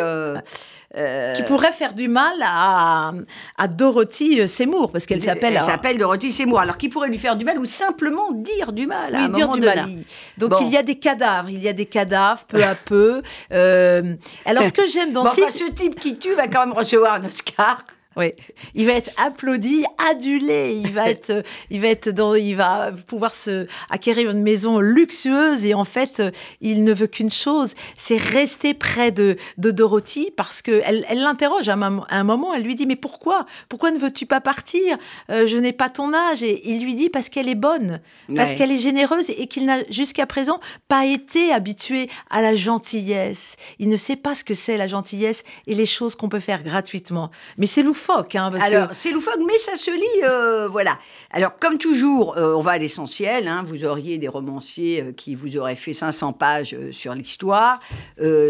euh, 0.95 1.31
euh, 1.31 1.33
qui 1.33 1.43
pourrait 1.43 1.71
faire 1.71 1.93
du 1.93 2.07
mal 2.07 2.33
à, 2.41 3.13
à 3.57 3.67
Dorothy 3.67 4.41
euh, 4.41 4.47
Seymour, 4.47 4.91
parce 4.91 5.05
qu'elle 5.05 5.21
s'appelle... 5.21 5.55
Elle 5.55 5.62
s'appelle 5.62 5.97
Dorothy 5.97 6.31
Seymour. 6.31 6.59
Alors, 6.59 6.77
qui 6.77 6.89
pourrait 6.89 7.09
lui 7.09 7.17
faire 7.17 7.35
du 7.35 7.45
mal 7.45 7.57
ou 7.59 7.65
simplement 7.65 8.31
dire 8.31 8.71
du 8.73 8.85
mal 8.85 9.15
à 9.15 9.19
Oui, 9.19 9.25
un 9.25 9.29
dire 9.29 9.47
du 9.50 9.59
donné? 9.59 9.75
mal. 9.75 9.89
Donc 10.38 10.51
Bon. 10.51 10.57
il 10.62 10.69
y 10.69 10.77
a 10.77 10.83
des 10.83 10.95
cadavres, 11.00 11.50
il 11.50 11.63
y 11.63 11.67
a 11.69 11.73
des 11.73 11.85
cadavres 11.88 12.43
peu 12.47 12.63
à 12.63 12.75
peu. 12.85 13.21
Euh, 13.51 14.15
alors 14.45 14.65
ce 14.67 14.73
que 14.73 14.88
j'aime 14.88 15.13
dans 15.13 15.23
Bon, 15.23 15.29
ce 15.29 15.41
enfin, 15.41 15.51
livre, 15.51 15.65
ce 15.67 15.71
type 15.73 16.00
qui 16.00 16.17
tue 16.17 16.33
va 16.33 16.47
quand 16.47 16.65
même 16.65 16.73
recevoir 16.73 17.13
un 17.15 17.23
Oscar. 17.25 17.83
Oui, 18.15 18.34
il 18.75 18.86
va 18.86 18.93
être 18.93 19.12
applaudi, 19.20 19.84
adulé. 20.10 20.79
Il 20.84 20.91
va 20.91 21.10
être, 21.10 21.43
il 21.70 21.82
va 21.82 21.88
être 21.88 22.10
dans, 22.10 22.36
il 22.36 22.55
va 22.55 22.91
pouvoir 23.08 23.34
se 23.34 23.67
acquérir 23.89 24.29
une 24.29 24.41
maison 24.41 24.79
luxueuse 24.79 25.65
et 25.65 25.74
en 25.74 25.86
fait, 25.86 26.22
il 26.62 26.84
ne 26.84 26.93
veut 26.93 27.08
qu'une 27.08 27.32
chose, 27.32 27.75
c'est 27.98 28.17
rester 28.17 28.74
près 28.74 29.12
de, 29.12 29.38
de 29.58 29.72
Dorothy 29.72 30.32
parce 30.36 30.62
que 30.62 30.82
elle, 30.86 31.05
elle 31.10 31.20
l'interroge 31.22 31.70
à 31.70 31.74
un, 31.74 31.77
mom- 31.77 32.05
à 32.10 32.17
un 32.20 32.24
moment. 32.24 32.53
Elle 32.53 32.63
lui 32.63 32.75
dit 32.75 32.86
mais 32.86 32.96
pourquoi, 32.96 33.46
pourquoi 33.70 33.91
ne 33.91 33.98
veux-tu 33.98 34.25
pas 34.25 34.41
partir? 34.41 34.98
Euh, 35.29 35.48
Je 35.48 35.58
n'ai 35.58 35.74
pas 35.74 35.89
ton 35.89 36.13
âge. 36.13 36.43
Et 36.43 36.70
il 36.70 36.84
lui 36.84 36.96
dit 36.96 37.10
parce 37.10 37.29
qu'elle 37.29 37.50
est 37.50 37.55
bonne, 37.55 38.00
parce 38.36 38.51
Ouais. 38.51 38.55
qu'elle 38.55 38.72
est 38.72 38.77
généreuse 38.77 39.29
et 39.29 39.48
qu'il 39.48 39.65
n'a 39.65 39.84
jusqu'à 39.89 40.25
présent 40.25 40.60
pas 40.88 41.05
été 41.05 41.51
habitué 41.51 42.10
à 42.29 42.41
la 42.41 42.55
gentillesse. 42.55 43.55
Il 43.79 43.89
ne 43.89 43.96
sait 43.96 44.15
pas 44.15 44.36
ce 44.36 44.43
que 44.43 44.53
c'est 44.53 44.77
la 44.77 44.88
gentillesse 44.88 45.43
et 45.67 45.76
les 45.76 45.86
choses 45.86 46.15
qu'on 46.15 46.30
peut 46.30 46.39
faire 46.39 46.63
gratuitement. 46.63 47.32
Mais 47.58 47.65
c'est 47.65 47.84
loufoque, 47.84 48.03
hein, 48.10 48.52
parce 48.52 48.63
Alors, 48.63 48.89
que 48.89 48.96
c'est 48.96 49.12
loufoque, 49.12 49.39
mais 49.46 49.58
ça 49.58 49.76
se 49.76 49.92
lit, 49.92 50.24
euh, 50.24 50.68
voilà. 50.68 50.98
Alors, 51.32 51.58
comme 51.60 51.78
toujours, 51.78 52.38
euh, 52.38 52.54
on 52.54 52.62
va 52.62 52.72
à 52.72 52.78
l'essentiel. 52.78 53.48
hein. 53.48 53.63
vous 53.66 53.86
auriez 53.86 54.18
des 54.18 54.28
romanciers 54.28 55.02
euh, 55.02 55.12
qui 55.12 55.36
vous 55.36 55.56
auraient 55.58 55.76
fait 55.76 55.94
500 55.94 56.34
pages 56.34 56.76
sur 56.92 57.13
l'histoire. 57.13 57.80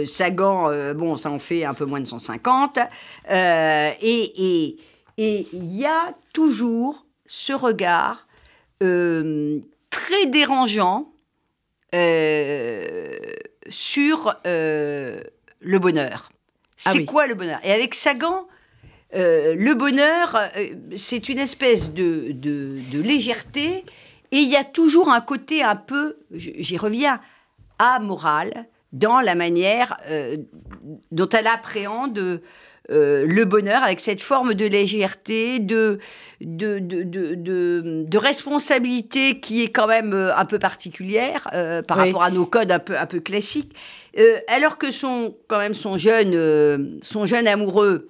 Sagan, 0.06 0.94
bon, 0.94 1.18
ça 1.18 1.30
en 1.30 1.40
fait 1.40 1.66
un 1.66 1.74
peu 1.74 1.86
moins 1.86 2.00
de 2.02 2.06
150. 2.08 2.80
Euh, 3.30 3.92
et 4.02 4.68
et- 4.68 4.78
et 5.18 5.48
il 5.54 5.76
y 5.76 5.86
a 5.86 6.14
toujours 6.34 7.06
ce 7.28 7.54
regard 7.54 8.28
très 8.80 10.26
dérangeant 10.28 11.10
sur 13.70 14.34
le 14.46 15.78
bonheur. 15.80 16.30
Ah 16.86 16.92
C'est 16.92 16.98
oui. 17.00 17.06
quoi 17.06 17.28
le 17.28 17.36
bonheur? 17.36 17.60
Et 17.64 17.72
avec 17.72 17.96
Sagan, 17.96 18.48
euh, 19.16 19.56
le 19.58 19.74
bonheur, 19.76 20.36
euh, 20.58 20.68
c'est 20.96 21.30
une 21.30 21.40
espèce 21.40 21.92
de, 21.94 22.32
de- 22.32 22.78
de 22.92 23.02
légèreté, 23.02 23.84
et 24.32 24.38
il 24.38 24.50
y 24.50 24.56
a 24.56 24.64
toujours 24.64 25.10
un 25.12 25.22
côté 25.22 25.62
un 25.64 25.76
peu, 25.76 26.18
j'y 26.32 26.78
reviens, 26.78 27.20
amoral 27.80 28.66
dans 28.92 29.20
la 29.22 29.36
manière 29.36 29.98
euh, 30.10 30.38
dont 31.12 31.30
elle 31.30 31.48
appréhende 31.48 32.42
euh, 32.92 33.26
le 33.26 33.46
bonheur 33.46 33.82
avec 33.82 34.00
cette 34.00 34.22
forme 34.22 34.54
de 34.54 34.66
légèreté, 34.66 35.60
de, 35.60 36.00
de, 36.42 36.80
de, 36.80 37.04
de, 37.04 37.34
de- 37.36 38.04
de 38.08 38.18
responsabilité 38.18 39.40
qui 39.40 39.64
est 39.64 39.70
quand 39.70 39.88
même 39.88 40.14
un 40.14 40.46
peu 40.46 40.60
particulière 40.60 41.48
euh, 41.54 41.82
par 41.82 41.98
Oui. 41.98 42.06
rapport 42.08 42.24
à 42.24 42.32
nos 42.32 42.46
codes 42.46 42.72
un 42.72 42.80
peu, 42.80 42.98
un 42.98 43.06
peu 43.06 43.20
classiques. 43.20 43.74
Alors 44.48 44.78
que 44.78 44.92
son, 44.92 45.36
quand 45.48 45.58
même 45.60 45.74
son 45.74 45.98
jeune, 45.98 47.00
son 47.02 47.26
jeune 47.26 47.48
amoureux 47.48 48.10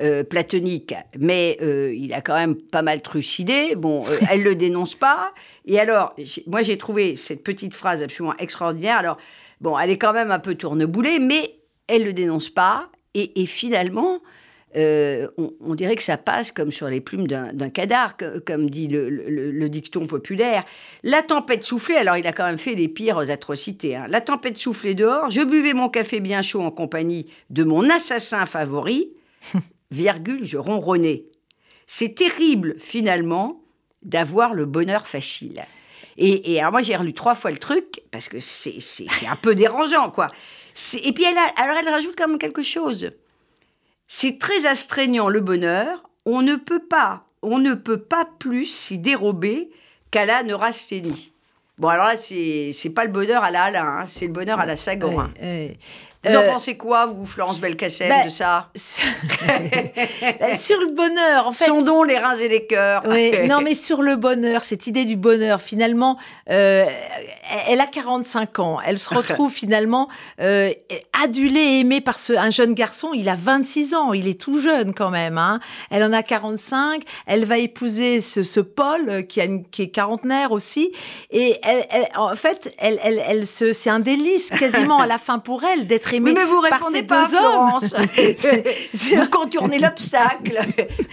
euh, 0.00 0.24
platonique, 0.24 0.94
mais 1.18 1.58
euh, 1.60 1.92
il 1.94 2.14
a 2.14 2.20
quand 2.22 2.34
même 2.34 2.54
pas 2.56 2.82
mal 2.82 3.02
trucidé. 3.02 3.74
Bon, 3.76 4.04
euh, 4.08 4.18
elle 4.30 4.42
le 4.42 4.54
dénonce 4.54 4.94
pas. 4.94 5.32
Et 5.66 5.78
alors, 5.78 6.14
moi 6.46 6.62
j'ai 6.62 6.78
trouvé 6.78 7.14
cette 7.16 7.44
petite 7.44 7.74
phrase 7.74 8.02
absolument 8.02 8.36
extraordinaire. 8.38 8.96
Alors, 8.98 9.18
bon, 9.60 9.78
elle 9.78 9.90
est 9.90 9.98
quand 9.98 10.12
même 10.14 10.30
un 10.30 10.38
peu 10.38 10.54
tourneboulée, 10.54 11.18
mais 11.18 11.56
elle 11.88 12.04
le 12.04 12.12
dénonce 12.12 12.48
pas. 12.48 12.88
Et, 13.14 13.42
et 13.42 13.46
finalement, 13.46 14.20
euh, 14.74 15.28
on, 15.36 15.52
on 15.60 15.74
dirait 15.74 15.96
que 15.96 16.02
ça 16.02 16.16
passe 16.16 16.50
comme 16.50 16.72
sur 16.72 16.88
les 16.88 17.02
plumes 17.02 17.26
d'un 17.26 17.68
cadavre, 17.68 18.14
comme 18.46 18.70
dit 18.70 18.88
le, 18.88 19.10
le- 19.10 19.50
le 19.50 19.68
dicton 19.68 20.06
populaire. 20.06 20.64
La 21.02 21.22
tempête 21.22 21.62
soufflait, 21.64 21.96
alors 21.98 22.16
il 22.16 22.26
a 22.26 22.32
quand 22.32 22.46
même 22.46 22.56
fait 22.56 22.74
les 22.74 22.88
pires 22.88 23.18
atrocités. 23.18 23.94
hein. 23.96 24.06
La 24.08 24.22
tempête 24.22 24.56
soufflait 24.56 24.94
dehors, 24.94 25.30
je 25.30 25.42
buvais 25.42 25.74
mon 25.74 25.90
café 25.90 26.20
bien 26.20 26.40
chaud 26.40 26.62
en 26.62 26.70
compagnie 26.70 27.26
de 27.50 27.64
mon 27.64 27.90
assassin 27.90 28.46
favori, 28.46 29.10
virgule, 29.92 30.44
je 30.44 30.58
ronronnais. 30.58 31.24
C'est 31.86 32.14
terrible, 32.14 32.74
finalement, 32.78 33.60
d'avoir 34.02 34.54
le 34.54 34.64
bonheur 34.64 35.06
facile. 35.06 35.64
Et, 36.16 36.52
et 36.52 36.60
alors 36.60 36.72
moi, 36.72 36.82
j'ai 36.82 36.96
relu 36.96 37.14
trois 37.14 37.34
fois 37.34 37.50
le 37.50 37.58
truc, 37.58 38.02
parce 38.10 38.28
que 38.28 38.40
c'est 38.40 38.78
un 39.28 39.36
peu 39.36 39.54
dérangeant, 39.54 40.10
quoi. 40.10 40.28
Et 41.02 41.12
puis, 41.12 41.24
elle 41.24 41.38
a, 41.38 41.46
alors 41.56 41.76
elle 41.76 41.88
rajoute 41.88 42.14
quand 42.16 42.28
même 42.28 42.38
quelque 42.38 42.62
chose. 42.62 43.10
C'est 44.08 44.38
très 44.38 44.66
astreignant, 44.66 45.28
le 45.28 45.40
bonheur. 45.40 46.02
On 46.24 46.42
ne 46.42 46.56
peut 46.56 46.82
pas, 46.82 47.20
on 47.42 47.58
ne 47.58 47.74
peut 47.74 48.00
pas 48.00 48.26
plus 48.38 48.66
s'y 48.66 48.98
dérober 48.98 49.70
qu'à 50.10 50.26
la 50.26 50.42
neurasthénie. 50.42 51.32
Bon, 51.78 51.88
alors 51.88 52.06
là, 52.06 52.16
c'est 52.16 52.70
c'est 52.72 52.90
pas 52.90 53.04
le 53.04 53.10
bonheur 53.10 53.42
à 53.42 53.50
la 53.50 53.64
Alain, 53.64 53.86
hein, 54.00 54.06
c'est 54.06 54.26
le 54.26 54.32
bonheur 54.32 54.60
à 54.60 54.66
la 54.66 54.76
Sagan. 54.76 55.18
hein. 55.18 55.32
Ouais, 55.40 55.42
ouais. 55.42 55.78
Vous 56.24 56.30
en 56.36 56.40
Euh, 56.40 56.52
pensez 56.52 56.76
quoi, 56.76 57.06
vous, 57.06 57.26
Florence 57.26 57.58
Belkacem, 57.58 58.08
bah, 58.08 58.24
de 58.24 58.28
ça 58.30 58.68
sur 60.56 60.80
le 60.80 60.94
bonheur, 60.94 61.48
en 61.48 61.52
fait. 61.52 61.66
Sondons 61.66 62.02
les 62.02 62.18
reins 62.18 62.36
et 62.36 62.48
les 62.48 62.66
cœurs. 62.66 63.02
Oui, 63.08 63.32
non, 63.48 63.60
mais 63.60 63.74
sur 63.74 64.02
le 64.02 64.16
bonheur, 64.16 64.64
cette 64.64 64.86
idée 64.86 65.04
du 65.04 65.16
bonheur, 65.16 65.60
finalement, 65.60 66.18
euh, 66.50 66.86
elle 67.68 67.80
a 67.80 67.86
45 67.86 68.58
ans. 68.60 68.78
Elle 68.86 68.98
se 68.98 69.12
retrouve 69.14 69.50
finalement 69.52 70.08
euh, 70.40 70.70
adulée 71.24 71.60
et 71.60 71.80
aimée 71.80 72.00
par 72.00 72.18
ce, 72.18 72.32
un 72.34 72.50
jeune 72.50 72.74
garçon. 72.74 73.10
Il 73.14 73.28
a 73.28 73.34
26 73.36 73.94
ans, 73.94 74.12
il 74.12 74.28
est 74.28 74.40
tout 74.40 74.60
jeune 74.60 74.94
quand 74.94 75.10
même. 75.10 75.38
Hein. 75.38 75.60
Elle 75.90 76.04
en 76.04 76.12
a 76.12 76.22
45. 76.22 77.02
Elle 77.26 77.44
va 77.44 77.58
épouser 77.58 78.20
ce, 78.20 78.42
ce 78.42 78.60
Paul 78.60 79.26
qui, 79.26 79.40
a 79.40 79.44
une- 79.44 79.64
qui 79.68 79.82
est 79.82 79.88
quarantenaire 79.88 80.52
aussi. 80.52 80.92
Et 81.30 81.58
elle, 81.62 81.84
elle- 81.90 82.08
en 82.16 82.34
fait, 82.36 82.72
elle, 82.78 82.98
elle, 83.02 83.22
elle 83.26 83.46
se, 83.46 83.72
c'est 83.72 83.90
un 83.90 84.00
délice 84.00 84.50
quasiment 84.50 85.00
à 85.00 85.06
la 85.06 85.18
fin 85.18 85.38
pour 85.38 85.64
elle 85.64 85.86
d'être 85.86 86.11
Oui, 86.20 86.32
mais 86.34 86.44
vous 86.44 86.60
par 86.62 86.78
répondez 86.78 86.98
ces 86.98 87.02
pas, 87.04 87.24
deux 87.24 87.36
hommes. 87.36 87.80
Vous 88.94 89.26
contournez 89.30 89.78
l'obstacle. 89.78 90.58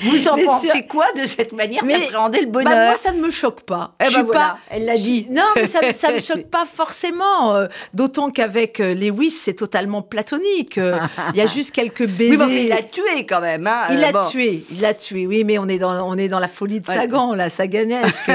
Vous 0.03 0.27
en 0.27 0.35
Mais 0.35 0.43
pensez 0.45 0.85
quoi 0.87 1.05
de 1.15 1.25
cette 1.25 1.53
manière 1.53 1.83
d'appréhender 1.83 2.41
le 2.41 2.45
Bah, 2.47 2.63
bonheur 2.63 2.87
moi, 2.89 2.97
ça 2.97 3.11
ne 3.11 3.19
me 3.21 3.31
choque 3.31 3.61
pas. 3.61 3.93
Eh 3.99 4.05
Je 4.05 4.09
ben 4.09 4.15
suis 4.17 4.23
voilà, 4.23 4.39
pas. 4.39 4.57
elle 4.69 4.85
l'a 4.85 4.95
dit. 4.95 5.27
Non, 5.29 5.43
mais 5.55 5.67
ça, 5.67 5.79
ça 5.93 6.11
me 6.11 6.19
choque 6.29 6.45
pas 6.49 6.65
forcément. 6.71 7.55
euh, 7.55 7.67
D'autant 7.93 8.29
qu'avec 8.31 8.79
euh, 8.79 8.93
Lewis, 8.93 9.31
c'est 9.31 9.53
totalement 9.53 10.01
platonique. 10.01 10.77
euh, 10.77 10.97
Il 11.33 11.37
y 11.37 11.41
a 11.41 11.47
juste 11.47 11.71
quelques 11.71 12.07
baisers. 12.07 12.29
Oui, 12.31 12.37
mais 12.37 12.43
enfin, 12.43 12.53
il 12.53 12.69
l'a 12.69 12.83
tué 12.83 13.25
quand 13.27 13.41
même. 13.41 13.67
hein, 13.67 13.87
Il 13.91 13.99
l'a 13.99 14.11
bon. 14.11 14.27
tué, 14.29 14.65
il 14.71 14.81
l'a 14.81 14.93
tué. 14.93 15.27
Oui, 15.27 15.43
mais 15.43 15.57
on 15.57 15.67
est 15.67 15.79
dans, 15.79 16.07
on 16.07 16.17
est 16.17 16.27
dans 16.29 16.39
la 16.39 16.47
folie 16.47 16.79
de 16.81 16.87
Ouais. 16.89 16.95
Sagan, 16.95 17.33
la 17.35 17.49
saganesque. 17.49 18.31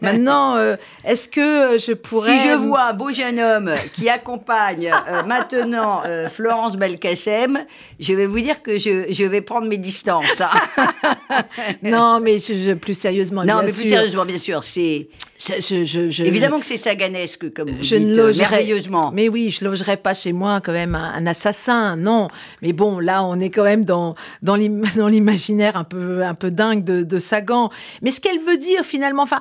Maintenant, 0.00 0.56
euh, 0.56 0.76
est-ce 1.04 1.28
que 1.28 1.76
je 1.78 1.92
pourrais. 1.92 2.38
Si 2.38 2.48
je 2.48 2.54
vois 2.54 2.82
un 2.82 2.92
beau 2.94 3.12
jeune 3.12 3.38
homme 3.40 3.74
qui 3.92 4.08
accompagne 4.08 4.90
maintenant 5.26 6.02
euh, 6.08 6.28
Florence 6.28 6.76
Belkacem, 6.76 7.64
je 8.00 8.12
vais 8.14 8.26
vous 8.26 8.40
dire 8.40 8.62
que 8.62 8.78
je, 8.78 9.06
je 9.12 9.24
vais 9.24 9.40
prendre 9.40 9.68
mes 9.68 9.76
distances. 9.78 10.40
hein. 10.40 10.84
Non, 11.82 12.20
mais 12.20 12.38
je- 12.38 12.54
je- 12.54 12.74
plus 12.74 12.98
sérieusement. 12.98 13.42
non, 13.42 13.54
bien 13.54 13.62
mais 13.62 13.72
plus 13.72 13.82
sûr. 13.82 13.88
sérieusement, 13.88 14.24
bien 14.24 14.38
sûr, 14.38 14.64
c'est 14.64 15.08
Je, 15.38 16.22
évidemment 16.24 16.58
que 16.58 16.66
c'est 16.66 16.76
saganesque, 16.76 17.52
comme 17.52 17.70
vous 17.70 17.82
je 17.84 17.96
dites, 17.96 18.08
ne 18.08 18.16
logerai 18.16 18.40
merveilleusement. 18.50 19.10
Mais 19.14 19.28
oui, 19.28 19.50
je 19.50 19.64
logerai 19.64 19.96
pas 19.96 20.14
chez 20.14 20.32
moi 20.32 20.60
quand 20.60 20.72
même 20.72 20.94
un, 20.94 21.12
un 21.14 21.26
assassin, 21.26 21.96
non. 21.96 22.28
Mais 22.62 22.72
bon, 22.72 22.98
là, 22.98 23.22
on 23.22 23.38
est 23.38 23.50
quand 23.50 23.62
même 23.64 23.84
dans 23.84 24.14
dans 24.42 24.56
l'im- 24.56 24.82
dans 24.96 25.08
l'imaginaire 25.08 25.76
un 25.76 25.84
peu 25.84 26.24
un 26.24 26.34
peu 26.34 26.50
dingue 26.50 26.82
de, 26.84 27.02
de 27.02 27.18
Sagan. 27.18 27.70
Mais 28.02 28.10
ce 28.10 28.20
qu'elle 28.20 28.40
veut 28.40 28.56
dire 28.56 28.84
finalement, 28.84 29.22
enfin, 29.22 29.40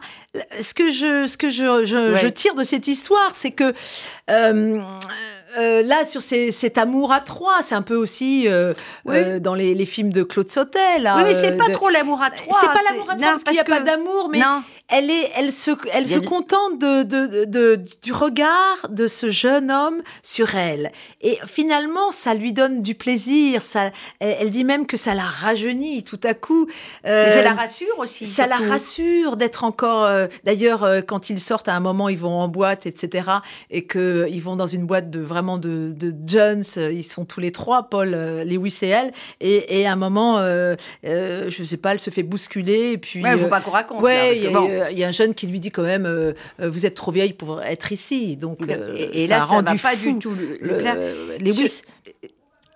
ce 0.61 0.73
que 0.73 0.91
je 0.91 1.25
ce 1.27 1.37
que 1.37 1.49
je 1.49 1.85
je, 1.85 2.13
Ouais. 2.13 2.19
je 2.21 2.27
tire 2.27 2.53
de 2.55 2.63
cette 2.63 2.87
histoire, 2.87 3.31
c'est 3.33 3.51
que 3.51 3.73
euh, 4.29 4.79
euh, 5.57 5.81
là, 5.83 6.03
sur 6.05 6.21
ces- 6.21 6.51
cet 6.51 6.77
amour 6.77 7.11
à 7.13 7.19
trois, 7.21 7.61
c'est 7.61 7.75
un 7.75 7.81
peu 7.81 7.95
aussi 7.95 8.47
euh, 8.47 8.73
Oui. 9.05 9.15
euh, 9.17 9.39
dans 9.39 9.53
les, 9.53 9.73
les 9.73 9.85
films 9.85 10.11
de 10.11 10.23
Claude 10.23 10.51
Sautet. 10.51 10.99
Là, 10.99 11.15
oui, 11.17 11.23
mais 11.25 11.33
c'est 11.33 11.53
euh, 11.53 11.57
pas 11.57 11.67
de- 11.67 11.73
trop 11.73 11.89
l'amour 11.89 12.21
à 12.21 12.31
trois. 12.31 12.57
C'est 12.59 12.67
pas 12.67 12.79
l'amour 12.89 13.09
à 13.09 13.15
trois 13.15 13.25
non, 13.27 13.31
parce 13.33 13.43
qu'il 13.43 13.53
n'y 13.53 13.59
a 13.59 13.63
pas 13.63 13.79
d'amour, 13.79 14.29
mais 14.31 14.39
Non. 14.39 14.61
Elle, 14.89 15.09
est, 15.11 15.31
elle 15.35 15.51
se, 15.51 15.71
elle 15.93 16.07
se 16.07 16.19
contente 16.19 16.79
de, 16.79 17.03
de, 17.03 17.45
de- 17.45 17.79
du 18.01 18.13
regard 18.13 18.87
de 18.89 19.07
ce 19.07 19.29
jeune 19.29 19.69
homme 19.71 20.01
sur 20.23 20.55
elle. 20.55 20.91
Et 21.21 21.37
finalement, 21.45 22.11
ça 22.11 22.33
lui 22.33 22.53
donne 22.53 22.81
du 22.81 22.95
plaisir. 22.95 23.61
Ça, 23.61 23.91
elle, 24.19 24.37
elle 24.39 24.49
dit 24.49 24.63
même 24.63 24.85
que 24.85 24.95
ça 24.97 25.13
la 25.13 25.23
rajeunit 25.23 26.03
tout 26.03 26.19
à 26.23 26.33
coup. 26.33 26.67
Euh, 27.05 27.25
Mais 27.27 27.33
ça 27.33 27.43
la 27.43 27.53
rassure 27.53 27.99
aussi. 27.99 28.27
ça 28.27 28.47
la 28.47 28.57
rassure 28.57 29.35
d'être 29.37 29.63
encore. 29.63 30.05
euh, 30.05 30.27
D'ailleurs, 30.43 30.83
euh, 30.83 31.01
quand 31.01 31.29
ils 31.29 31.39
sortent 31.41 31.67
à 31.67 31.73
un 31.73 31.79
moment, 31.81 32.07
ils 32.09 32.17
vont 32.17 32.39
en 32.39 32.47
boîte, 32.47 32.85
etc. 32.85 33.29
Et 33.69 33.85
que 33.85 34.27
ils 34.29 34.41
vont 34.41 34.55
dans 34.55 34.67
une 34.67 34.85
boîte 34.85 35.09
de 35.09 35.19
vraiment 35.19 35.57
de, 35.57 35.93
de 35.95 36.13
Jones. 36.25 36.63
euh, 36.77 36.91
Ils 36.93 37.03
sont 37.03 37.25
tous 37.25 37.39
les 37.39 37.51
trois, 37.51 37.83
Paul, 37.83 38.13
euh, 38.13 38.43
Lewis 38.45 38.77
et 38.83 38.87
elle. 38.87 39.11
Et, 39.41 39.81
et 39.81 39.87
à 39.87 39.91
un 39.91 39.95
moment, 39.97 40.37
euh, 40.39 40.75
euh, 41.05 41.45
je 41.49 41.63
sais 41.63 41.77
pas, 41.77 41.91
elle 41.93 41.99
se 41.99 42.09
fait 42.09 42.23
bousculer. 42.23 42.91
Et 42.93 42.97
puis, 42.97 43.21
Ouais, 43.23 43.37
faut 43.37 43.45
euh, 43.45 43.49
pas 43.49 43.59
qu'on 43.61 43.71
raconte. 43.71 44.01
là, 44.03 44.09
parce 44.27 44.39
que 44.39 44.47
bon. 44.53 44.76
Il 44.91 44.97
y 44.99 45.03
a 45.03 45.07
un 45.07 45.11
jeune 45.11 45.33
qui 45.33 45.47
lui 45.47 45.59
dit 45.59 45.71
quand 45.71 45.83
même 45.83 46.05
euh, 46.05 46.33
euh, 46.61 46.69
Vous 46.69 46.85
êtes 46.85 46.95
trop 46.95 47.11
vieille 47.11 47.33
pour 47.33 47.61
être 47.61 47.91
ici. 47.91 48.37
Donc, 48.37 48.59
euh, 48.69 48.93
et, 48.95 49.23
et 49.23 49.27
ça 49.27 49.37
là, 49.37 49.43
a 49.43 49.47
ça 49.47 49.61
va 49.61 49.61
rendu 49.71 49.81
pas 49.81 49.95
fou 49.95 50.13
du 50.13 50.19
tout 50.19 50.31
le, 50.31 50.57
le 50.61 50.73
le- 50.73 50.77
clair. 50.79 50.97
Lewis. 51.39 51.81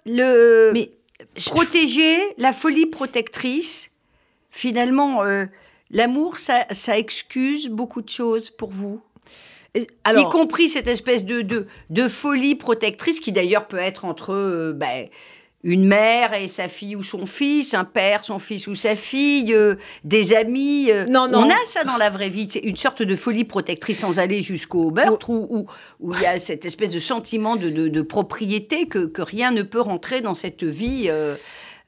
Le 0.05 0.71
Mais 0.73 0.91
protéger, 1.45 2.17
la 2.37 2.53
folie 2.53 2.87
protectrice, 2.87 3.91
finalement, 4.49 5.23
euh, 5.23 5.45
l'amour, 5.91 6.39
ça, 6.39 6.65
ça 6.71 6.97
excuse 6.97 7.67
beaucoup 7.69 8.01
de 8.01 8.09
choses 8.09 8.49
pour 8.49 8.69
vous. 8.71 9.01
y 9.75 9.85
compris 10.31 10.69
cette 10.69 10.87
espèce 10.87 11.23
de, 11.25 11.41
de, 11.41 11.67
de 11.89 12.07
folie 12.07 12.55
protectrice 12.55 13.19
qui 13.19 13.31
d'ailleurs 13.31 13.67
peut 13.67 13.77
être 13.77 14.05
entre 14.05 14.33
euh, 14.33 14.73
ben, 14.73 15.07
une 15.63 15.85
mère 15.85 16.33
et 16.33 16.47
sa 16.47 16.67
fille 16.67 16.95
ou 16.95 17.03
son 17.03 17.25
fils, 17.25 17.73
un 17.73 17.83
père, 17.83 18.25
son 18.25 18.39
fils 18.39 18.67
ou 18.67 18.75
sa 18.75 18.95
fille, 18.95 19.53
euh, 19.53 19.75
des 20.03 20.35
amis. 20.35 20.89
euh. 20.89 21.05
Non, 21.05 21.27
non. 21.27 21.39
On 21.39 21.49
a 21.49 21.65
ça 21.65 21.83
dans 21.83 21.97
la 21.97 22.09
vraie 22.09 22.29
vie, 22.29 22.47
c'est 22.49 22.59
une 22.59 22.77
sorte 22.77 23.03
de 23.03 23.15
folie 23.15 23.43
protectrice 23.43 23.99
sans 23.99 24.17
aller 24.19 24.41
jusqu'au 24.41 24.89
meurtre, 24.91 25.29
où, 25.29 25.47
où, 25.49 25.65
où 25.99 26.15
il 26.15 26.21
y 26.21 26.25
a 26.25 26.39
cette 26.39 26.65
espèce 26.65 26.89
de 26.89 26.99
sentiment 26.99 27.55
de, 27.55 27.69
de, 27.69 27.87
de 27.87 28.01
propriété 28.01 28.87
que, 28.87 29.05
que 29.05 29.21
rien 29.21 29.51
ne 29.51 29.61
peut 29.61 29.81
rentrer 29.81 30.21
dans 30.21 30.35
cette 30.35 30.63
vie 30.63 31.05
euh, 31.09 31.35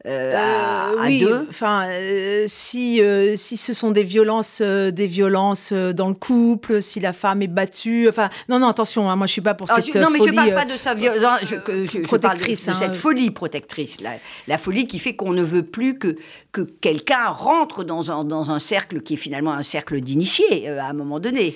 euh, 0.06 0.36
à, 0.36 0.90
Euh, 0.92 0.98
à 1.00 1.06
oui, 1.06 1.22
deux. 1.22 1.46
enfin, 1.50 1.86
euh, 1.90 2.46
si 2.48 3.02
si 3.38 3.58
ce 3.58 3.74
sont 3.74 3.92
des 3.92 4.04
violences, 4.04 4.62
des 4.62 5.08
violences 5.08 5.72
dans 5.72 6.10
le 6.10 6.14
couple, 6.14 6.82
si 6.82 7.00
la 7.00 7.14
femme 7.14 7.42
est 7.42 7.48
battue, 7.48 8.08
enfin, 8.10 8.30
non, 8.50 8.60
non, 8.60 8.68
attention, 8.68 9.10
hein, 9.10 9.16
moi 9.16 9.28
je 9.28 9.32
suis 9.32 9.42
pas 9.42 9.54
pour 9.54 9.72
Alors, 9.72 9.84
cette 9.84 9.94
je- 9.94 10.00
non, 10.00 10.10
mais 10.10 10.20
je 10.20 10.24
folie. 10.26 10.36
parle 10.36 10.54
pas 10.54 10.66
de 10.66 10.76
sa 10.78 10.94
violence, 10.94 11.40
je, 11.44 11.48
je 11.48 11.56
parle 11.56 11.86
de, 11.86 12.02
protectrice, 12.02 12.66
de 12.66 12.72
hein. 12.72 12.76
cette 12.78 12.96
folie 12.98 13.32
protectrice, 13.32 14.02
la, 14.02 14.12
la 14.48 14.58
folie 14.58 14.86
qui 14.88 15.00
fait 15.00 15.16
qu'on 15.16 15.32
ne 15.32 15.44
veut 15.44 15.64
plus 15.64 15.98
que, 15.98 16.18
que 16.52 16.62
quelqu'un 16.62 17.28
rentre 17.30 17.84
dans 17.86 18.12
un, 18.12 18.24
dans 18.26 18.52
un 18.52 18.60
cercle 18.60 19.02
qui 19.02 19.14
est 19.14 19.18
finalement 19.18 19.54
un 19.54 19.64
cercle 19.64 20.02
d'initiés 20.02 20.68
à 20.70 20.88
un 20.88 20.94
moment 20.94 21.20
donné. 21.22 21.56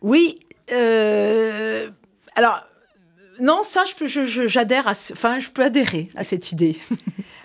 Oui, 0.00 0.38
euh, 0.72 1.88
alors. 2.36 2.62
Non, 3.42 3.62
ça, 3.64 3.84
je 3.86 3.94
je- 4.26 4.46
à, 4.86 4.90
enfin, 4.90 5.40
je 5.40 5.48
peux 5.48 5.62
adhérer 5.62 6.10
à 6.14 6.24
cette 6.24 6.52
idée. 6.52 6.76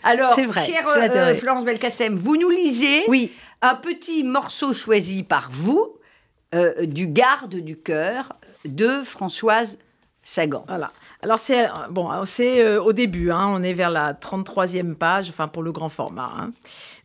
Alors, 0.06 0.36
C'est 0.36 0.46
vrai, 0.46 0.66
chère 0.66 0.88
euh. 0.88 1.36
Florence 1.36 1.66
Belkacem, 1.66 2.16
vous 2.18 2.38
nous 2.38 2.50
lisez 2.50 3.04
Oui, 3.08 3.32
un 3.62 3.76
petit 3.76 4.24
morceau 4.24 4.74
choisi 4.74 5.24
par 5.24 5.50
vous 5.52 5.98
euh, 6.54 6.86
du 6.86 7.08
Garde 7.08 7.56
du 7.56 7.76
cœur 7.76 8.34
de 8.66 9.02
Françoise 9.04 9.80
Sagan. 10.24 10.64
Voilà. 10.68 10.92
Alors 11.22 11.40
c'est 11.40 11.66
euh, 11.66 11.70
bon, 11.90 12.10
c'est 12.26 12.62
euh, 12.64 12.82
au 12.82 12.94
début, 12.94 13.32
hein, 13.32 13.48
on 13.50 13.64
est 13.64 13.74
vers 13.74 13.90
la 13.90 14.14
33e 14.14 14.94
page, 14.96 15.30
enfin 15.30 15.48
pour 15.48 15.64
le 15.64 15.72
grand 15.72 15.90
format. 15.90 16.32
hein. 16.40 16.52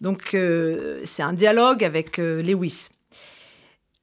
Donc 0.00 0.34
euh, 0.34 1.00
c'est 1.04 1.22
un 1.22 1.32
dialogue 1.32 1.82
avec 1.84 2.18
euh, 2.18 2.42
Lewis. 2.42 2.88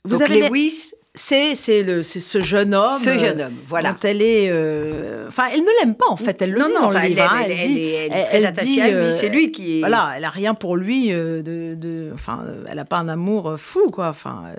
Donc 0.06 0.22
avez 0.22 0.48
Lewis, 0.50 0.92
c'est 1.18 1.56
c'est 1.56 1.84
le 1.84 2.04
c'est 2.04 2.20
ce 2.22 2.40
jeune 2.40 2.74
homme. 2.74 2.98
ce 3.00 3.10
euh, 3.10 3.18
jeune 3.18 3.42
homme, 3.42 3.56
voilà. 3.68 3.92
Dont 3.92 4.00
elle 4.04 4.22
est, 4.22 4.48
euh, 4.50 5.28
enfin, 5.28 5.48
elle 5.52 5.62
ne 5.62 5.80
l'aime 5.82 5.96
pas 5.96 6.06
en 6.08 6.16
fait. 6.18 6.42
Elle 6.42 6.52
le 6.52 6.60
non, 6.60 6.68
dit 6.68 6.74
non, 6.74 6.82
dans 6.82 6.88
enfin, 6.90 7.00
le 7.02 7.06
elle, 7.12 7.20
hein, 7.20 7.42
elle- 7.44 7.52
elle 7.52 7.68
dit- 7.68 7.80
elle 7.82 8.14
est 8.14 8.16
elle- 8.16 8.26
très 8.28 8.38
elle 8.38 8.46
attachée 8.46 8.68
dit, 8.68 8.82
à 8.82 8.88
lui, 8.88 8.94
euh, 8.94 9.12
c'est 9.12 9.30
lui 9.30 9.52
qui 9.52 9.78
est... 9.78 9.80
Voilà, 9.80 10.14
elle 10.16 10.24
a 10.24 10.30
rien 10.30 10.54
pour 10.54 10.78
lui. 10.78 11.12
euh, 11.12 11.42
de, 11.42 11.76
de- 11.76 12.12
enfin, 12.14 12.46
elle 12.70 12.76
n'a 12.78 12.86
pas 12.86 12.98
un 13.00 13.10
amour 13.10 13.56
fou, 13.58 13.90
quoi. 13.92 14.10
Enfin, 14.10 14.44
euh. 14.48 14.56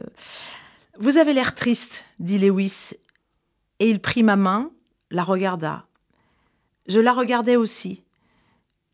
vous 0.99 1.16
avez 1.16 1.33
l'air 1.33 1.55
triste, 1.55 2.05
dit 2.18 2.38
Lewis, 2.38 2.90
et 3.81 3.88
il 3.88 4.01
prit 4.01 4.23
ma 4.23 4.37
main, 4.37 4.71
la 5.11 5.23
regarda. 5.23 5.85
Je 6.88 6.99
la 7.01 7.12
regardais 7.12 7.57
aussi. 7.57 8.03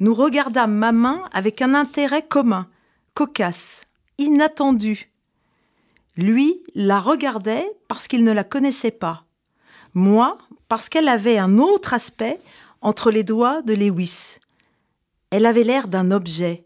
Nous 0.00 0.14
regardâmes 0.14 0.74
ma 0.74 0.92
main 0.92 1.22
avec 1.32 1.62
un 1.62 1.74
intérêt 1.74 2.22
commun, 2.22 2.66
cocasse, 3.14 3.82
inattendu. 4.18 5.08
Lui 6.16 6.62
la 6.74 7.00
regardait 7.00 7.68
parce 7.88 8.06
qu'il 8.06 8.24
ne 8.24 8.32
la 8.32 8.44
connaissait 8.44 8.90
pas. 8.90 9.24
Moi, 9.94 10.38
parce 10.68 10.88
qu'elle 10.88 11.08
avait 11.08 11.38
un 11.38 11.58
autre 11.58 11.94
aspect 11.94 12.40
entre 12.80 13.10
les 13.10 13.24
doigts 13.24 13.62
de 13.62 13.74
Lewis. 13.74 14.38
Elle 15.30 15.46
avait 15.46 15.64
l'air 15.64 15.88
d'un 15.88 16.10
objet. 16.10 16.64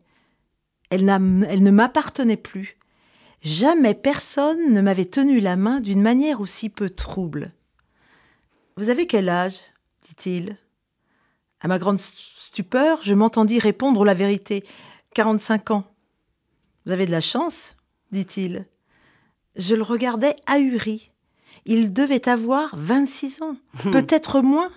Elle, 0.91 1.05
ne 1.05 1.71
m'appartenait 1.71 2.37
plus. 2.37 2.77
Jamais 3.43 3.95
personne 3.95 4.73
ne 4.73 4.81
m'avait 4.81 5.05
tenu 5.05 5.41
la 5.41 5.57
main 5.57 5.81
d'une 5.81 6.03
manière 6.03 6.41
aussi 6.41 6.69
peu 6.69 6.91
trouble. 6.91 7.53
Vous 8.77 8.91
avez 8.91 9.07
quel 9.07 9.29
âge? 9.29 9.61
dit-il. 10.03 10.57
À 11.61 11.69
ma 11.69 11.79
grande 11.79 11.99
stupeur, 11.99 13.03
je 13.03 13.15
m'entendis 13.15 13.59
répondre 13.59 14.05
la 14.05 14.15
vérité. 14.15 14.65
Quarante-cinq 15.15 15.71
ans. 15.71 15.85
Vous 16.85 16.93
avez 16.93 17.07
de 17.07 17.11
la 17.11 17.21
chance? 17.21 17.77
dit-il. 18.11 18.67
Je 19.59 19.75
le 19.75 19.83
regardais 19.83 20.37
ahuri. 20.47 21.11
Il 21.67 21.93
devait 21.93 22.29
avoir 22.29 22.75
26 22.77 23.43
ans, 23.43 23.57
Hmm. 23.85 23.91
peut-être 23.91 24.41
moins. 24.41 24.71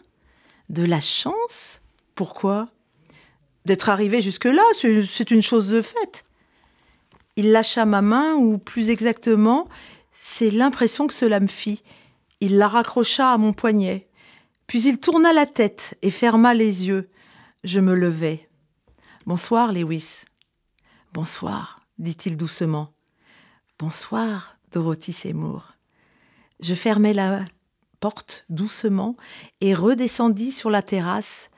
De 0.69 0.83
la 0.83 0.99
chance? 1.01 1.81
Pourquoi? 2.15 2.69
D'être 3.65 3.89
arrivé 3.89 4.21
jusque-là, 4.21 4.63
c'est 4.73 5.31
une 5.31 5.41
chose 5.41 5.67
de 5.67 5.81
fait. 5.81 6.23
Il 7.35 7.51
lâcha 7.51 7.85
ma 7.85 8.01
main, 8.01 8.33
ou 8.35 8.57
plus 8.57 8.89
exactement, 8.89 9.67
c'est 10.17 10.49
l'impression 10.51 11.07
que 11.07 11.13
cela 11.13 11.39
me 11.39 11.47
fit. 11.47 11.83
Il 12.39 12.57
la 12.57 12.67
raccrocha 12.67 13.31
à 13.31 13.37
mon 13.37 13.53
poignet. 13.53 14.07
Puis 14.67 14.81
il 14.83 14.99
tourna 14.99 15.31
la 15.33 15.45
tête 15.45 15.95
et 16.01 16.09
ferma 16.09 16.53
les 16.53 16.87
yeux. 16.87 17.09
Je 17.63 17.79
me 17.79 17.93
levai. 17.93 18.49
Bonsoir, 19.27 19.71
Lewis. 19.71 20.21
Bonsoir, 21.13 21.79
dit-il 21.99 22.35
doucement. 22.37 22.91
Bonsoir, 23.77 24.55
Dorothy 24.71 25.13
Seymour. 25.13 25.73
Je 26.61 26.73
fermai 26.73 27.13
la 27.13 27.41
porte 27.99 28.45
doucement 28.49 29.15
et 29.61 29.73
redescendis 29.73 30.51
sur 30.51 30.69
la 30.69 30.81
terrasse. 30.81 31.49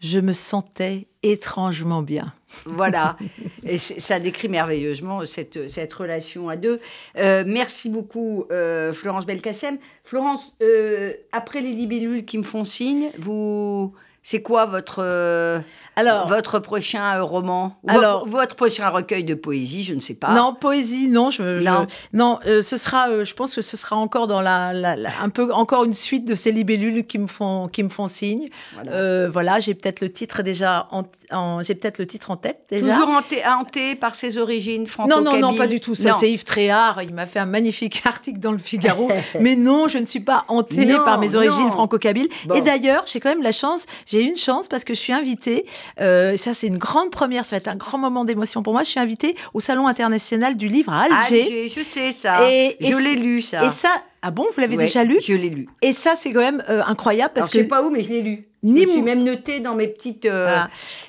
Je 0.00 0.18
me 0.18 0.32
sentais 0.32 1.06
étrangement 1.22 2.02
bien. 2.02 2.32
Voilà, 2.64 3.16
et 3.62 3.78
ça 3.78 4.18
décrit 4.18 4.48
merveilleusement 4.48 5.24
cette, 5.26 5.92
relation 5.92 6.48
à 6.48 6.56
deux. 6.56 6.80
Euh, 7.16 7.44
merci 7.46 7.88
beaucoup, 7.88 8.46
euh, 8.50 8.92
Florence 8.92 9.26
Belkacem. 9.26 9.78
Florence, 10.02 10.56
euh, 10.60 11.12
après 11.30 11.60
les 11.60 11.72
libellules 11.72 12.24
qui 12.24 12.38
me 12.38 12.42
font 12.42 12.64
signe, 12.64 13.10
vous, 13.18 13.94
c'est 14.24 14.42
quoi 14.42 14.66
votre, 14.66 15.62
Alors, 15.96 16.26
votre 16.26 16.58
prochain 16.58 17.20
roman 17.20 17.76
Alors- 17.86 18.24
vo- 18.26 18.38
votre 18.38 18.56
prochain 18.56 18.88
recueil 18.88 19.24
de 19.24 19.34
poésie, 19.34 19.84
je 19.84 19.92
ne 19.94 20.00
sais 20.00 20.14
pas. 20.14 20.32
non, 20.34 20.54
poésie, 20.54 21.08
non, 21.08 21.30
je, 21.30 21.60
je- 21.60 21.64
Non. 21.64 21.86
non, 22.14 22.38
euh, 22.46 22.62
ce 22.62 22.76
sera, 22.78 23.08
euh, 23.10 23.24
je 23.26 23.34
pense 23.34 23.54
que 23.54 23.62
ce 23.62 23.76
sera 23.76 23.96
encore 23.96 24.26
dans 24.26 24.40
la, 24.40 24.72
la- 24.72 24.96
la- 24.96 25.10
un 25.22 25.28
peu 25.28 25.52
encore 25.52 25.84
une 25.84 25.92
suite 25.92 26.24
de 26.26 26.34
ces 26.34 26.50
libellules 26.50 27.06
qui 27.06 27.18
me 27.18 27.26
font, 27.26 27.68
qui 27.68 27.82
me 27.82 27.88
font 27.90 28.08
signe. 28.08 28.48
Voilà. 28.74 28.92
Euh, 28.92 29.28
voilà, 29.30 29.60
j'ai 29.60 29.74
peut-être 29.74 30.00
le 30.00 30.10
titre 30.10 30.42
déjà, 30.42 30.88
en, 30.92 31.02
en- 31.30 31.62
j'ai 31.62 31.74
peut-être 31.74 31.98
le 31.98 32.06
titre 32.06 32.30
en 32.30 32.36
tête 32.36 32.60
déjà. 32.70 32.94
Toujours 32.94 33.10
hanté, 33.10 33.42
hanté 33.46 33.94
par 33.94 34.14
ses 34.14 34.38
origines 34.38 34.86
franco 34.86 35.10
Non, 35.10 35.20
non, 35.20 35.38
non, 35.38 35.54
pas 35.54 35.66
du 35.66 35.80
tout. 35.80 35.94
Ça, 35.94 36.10
Non. 36.10 36.16
c'est 36.18 36.30
Yves 36.30 36.44
Tréhard. 36.44 37.02
Il 37.02 37.12
m'a 37.12 37.26
fait 37.26 37.38
un 37.38 37.46
magnifique 37.46 38.02
article 38.06 38.38
dans 38.40 38.52
le 38.52 38.58
Figaro. 38.58 39.10
Mais 39.40 39.56
non, 39.56 39.88
je 39.88 39.98
ne 39.98 40.06
suis 40.06 40.20
pas 40.20 40.44
hantée 40.48 40.86
Non, 40.86 41.04
par 41.04 41.18
mes 41.18 41.34
origines 41.34 41.64
non. 41.66 41.70
franco-kabyles. 41.72 42.28
Bon. 42.46 42.54
Et 42.54 42.62
d'ailleurs, 42.62 43.04
j'ai 43.06 43.20
quand 43.20 43.28
même 43.28 43.42
la 43.42 43.52
chance, 43.52 43.86
j'ai 44.06 44.22
une 44.22 44.36
chance 44.36 44.68
parce 44.68 44.84
que 44.84 44.94
je 44.94 44.98
suis 44.98 45.12
invitée, 45.12 45.66
euh, 46.00 46.36
ça 46.36 46.54
c'est 46.54 46.66
une 46.66 46.78
grande 46.78 47.10
première, 47.10 47.44
ça 47.44 47.50
va 47.52 47.58
être 47.58 47.68
un 47.68 47.76
grand 47.76 47.98
moment 47.98 48.24
d'émotion 48.24 48.62
pour 48.62 48.72
moi, 48.72 48.82
je 48.82 48.88
suis 48.90 49.00
invitée 49.00 49.36
au 49.54 49.60
Salon 49.60 49.86
international 49.86 50.56
du 50.56 50.68
livre 50.68 50.92
à 50.92 51.02
Alger. 51.02 51.42
Alger, 51.42 51.68
je 51.68 51.82
sais 51.82 52.12
ça. 52.12 52.48
Et- 52.50 52.76
et 52.80 52.92
je 52.92 52.96
l'ai 52.96 53.14
lu 53.16 53.42
ça. 53.42 53.64
Et 53.66 53.70
ça, 53.70 53.90
ah 54.22 54.30
bon, 54.30 54.46
vous 54.54 54.60
l'avez 54.60 54.76
Ouais, 54.76 54.84
déjà 54.84 55.04
lu? 55.04 55.18
Je 55.20 55.34
l'ai 55.34 55.50
lu. 55.50 55.68
Et 55.82 55.92
ça, 55.92 56.14
c'est 56.16 56.32
quand 56.32 56.40
même 56.40 56.62
euh, 56.68 56.82
incroyable 56.86 57.32
parce 57.34 57.46
Alors, 57.46 57.52
je 57.52 57.58
sais 57.58 57.64
que 57.64 57.68
pas 57.70 57.82
où, 57.82 57.90
mais 57.90 58.02
je 58.02 58.08
l'ai 58.10 58.22
lu. 58.22 58.44
Ni 58.62 58.82
je 58.82 58.86
me 58.86 58.90
suis 58.92 59.00
mon- 59.00 59.04
même 59.06 59.24
noté 59.24 59.58
dans 59.60 59.74
mes 59.74 59.88
petites. 59.88 60.24
euh, 60.24 60.56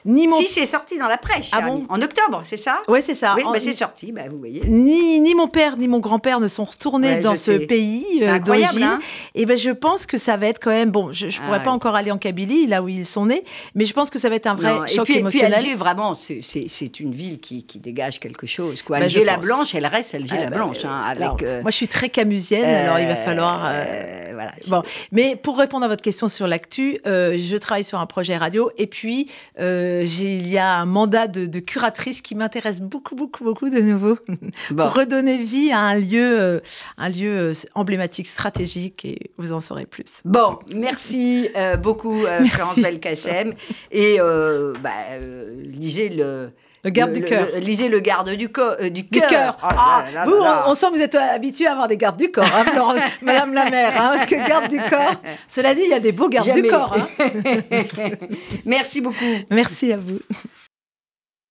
ni 0.05 0.27
mon 0.27 0.37
Si, 0.37 0.47
c'est 0.47 0.65
sorti 0.65 0.97
dans 0.97 1.07
la 1.07 1.17
presse. 1.17 1.47
Ah 1.51 1.61
bon. 1.61 1.83
En 1.89 2.01
octobre, 2.01 2.41
c'est 2.45 2.57
ça? 2.57 2.79
Ouais, 2.87 3.01
c'est 3.01 3.13
ça. 3.13 3.35
Oui, 3.37 3.43
En- 3.45 3.51
bah, 3.51 3.59
c'est 3.59 3.73
sorti, 3.73 4.11
bah, 4.11 4.23
vous 4.29 4.39
voyez. 4.39 4.61
ni, 4.67 5.19
ni 5.19 5.35
mon 5.35 5.47
père 5.47 5.77
ni 5.77 5.87
mon 5.87 5.99
grand-père 5.99 6.39
ne 6.39 6.47
sont 6.47 6.63
retournés 6.63 7.15
Ouais, 7.15 7.21
dans 7.21 7.35
ce 7.35 7.57
sais. 7.57 7.59
pays 7.59 8.05
euh, 8.23 8.39
d'origine. 8.39 8.83
hein? 8.83 8.99
Et 9.35 9.45
ben 9.45 9.57
je 9.57 9.69
pense 9.69 10.05
que 10.07 10.17
ça 10.17 10.35
va 10.35 10.47
être 10.47 10.59
quand 10.59 10.71
même 10.71 10.89
bon. 10.89 11.11
Je, 11.11 11.29
je 11.29 11.39
Ah 11.41 11.45
pourrais 11.45 11.63
pas 11.63 11.71
encore 11.71 11.95
aller 11.95 12.09
en 12.11 12.17
Kabylie, 12.17 12.65
là 12.67 12.81
où 12.81 12.87
ils 12.89 13.05
sont 13.05 13.27
nés, 13.27 13.43
mais 13.75 13.85
je 13.85 13.93
pense 13.93 14.09
que 14.09 14.17
ça 14.19 14.29
va 14.29 14.35
être 14.35 14.47
un 14.47 14.55
vrai 14.55 14.73
Non, 14.73 14.85
et 14.85 14.87
choc 14.87 15.03
puis, 15.05 15.13
et 15.13 15.15
puis 15.17 15.19
émotionnel. 15.19 15.53
Alger, 15.53 15.75
vraiment, 15.75 16.15
c'est- 16.15 16.41
une 16.99 17.11
ville 17.11 17.39
qui, 17.39 17.63
qui 17.65 17.79
dégage 17.79 18.19
quelque 18.19 18.45
chose. 18.47 18.81
Quoi. 18.81 18.97
Bah, 18.97 19.05
Alger 19.05 19.23
la 19.23 19.35
pense. 19.35 19.45
Blanche, 19.45 19.75
elle 19.75 19.85
reste 19.85 20.15
Alger 20.15 20.35
Ah, 20.37 20.43
la 20.43 20.49
bah, 20.49 20.55
Blanche. 20.57 20.77
euh, 20.83 20.87
hein, 20.87 21.01
avec, 21.07 21.21
alors, 21.23 21.37
euh, 21.43 21.61
moi, 21.61 21.71
je 21.71 21.75
suis 21.75 21.87
très 21.87 22.09
camusienne, 22.09 22.65
alors 22.65 22.99
il 22.99 23.05
va 23.07 23.13
euh, 23.13 23.25
falloir. 23.25 23.65
euh, 23.65 23.69
euh, 23.85 24.31
voilà. 24.33 24.51
Bon, 24.67 24.83
mais 25.11 25.35
pour 25.35 25.57
répondre 25.57 25.85
à 25.85 25.87
votre 25.87 26.01
question 26.03 26.27
sur 26.27 26.47
l'actu, 26.47 26.99
euh, 27.07 27.37
je 27.47 27.57
travaille 27.57 27.83
sur 27.83 27.99
un 27.99 28.05
projet 28.05 28.37
radio 28.37 28.71
et 28.77 28.87
puis 28.87 29.29
euh, 29.59 30.05
il 30.05 30.47
y 30.47 30.57
a 30.57 30.73
un 30.75 30.85
mandat 30.85 31.27
de, 31.27 31.45
de 31.45 31.59
curatrice 31.59 32.21
qui 32.21 32.35
m'intéresse 32.35 32.81
beaucoup, 32.81 33.15
beaucoup, 33.15 33.43
beaucoup 33.43 33.69
de 33.69 33.79
nouveau 33.79 34.17
Bon. 34.71 34.83
pour 34.83 34.93
redonner 34.93 35.43
vie 35.43 35.71
à 35.71 35.79
un 35.79 35.95
lieu, 35.95 36.41
euh, 36.41 36.59
un 36.97 37.09
lieu 37.09 37.51
euh, 37.51 37.53
emblématique, 37.75 38.27
stratégique 38.27 39.05
et 39.05 39.31
vous 39.37 39.51
en 39.53 39.61
saurez 39.61 39.85
plus. 39.85 40.21
Bon, 40.25 40.59
merci 40.73 41.49
beaucoup, 41.81 42.13
Merci. 42.23 42.49
Florence 42.49 42.79
Belkacem. 42.79 43.53
Et 43.91 44.17
bah, 44.81 44.91
lisez 45.73 46.09
le. 46.09 46.51
Le 46.85 46.89
garde 46.89 47.13
du 47.13 47.21
cœur. 47.23 47.47
lisez 47.61 47.87
le 47.87 47.99
garde 47.99 48.29
du, 48.31 48.49
co- 48.49 48.61
euh, 48.61 48.89
du 48.89 49.03
Du 49.03 49.21
cœur. 49.21 49.57
Oh 49.63 49.67
Ah, 49.69 50.03
là 50.05 50.11
là 50.11 50.25
vous, 50.25 50.35
là. 50.43 50.63
on, 50.67 50.71
on 50.71 50.75
sent 50.75 50.87
que 50.91 50.95
vous 50.95 51.01
êtes 51.01 51.15
habitué 51.15 51.65
à 51.67 51.71
avoir 51.71 51.87
des 51.87 51.95
gardes 51.97 52.17
du 52.17 52.29
corps, 52.29 52.43
hein, 52.43 52.65
Florence- 52.65 52.97
Madame 53.21 53.53
la 53.53 53.69
maire, 53.69 53.93
hein, 54.01 54.11
parce 54.15 54.25
que 54.25 54.35
garde 54.47 54.67
du 54.69 54.77
corps. 54.89 55.15
Cela 55.47 55.73
dit, 55.75 55.81
il 55.85 55.89
y 55.89 55.93
a 55.93 55.99
des 55.99 56.11
beaux 56.11 56.27
gardes 56.29 56.47
Jamais. 56.47 56.61
du 56.63 56.67
corps. 56.67 56.95
hein. 56.97 57.07
Merci 58.65 58.99
beaucoup. 59.01 59.15
Merci 59.49 59.93
à 59.93 59.97
vous. 59.97 60.19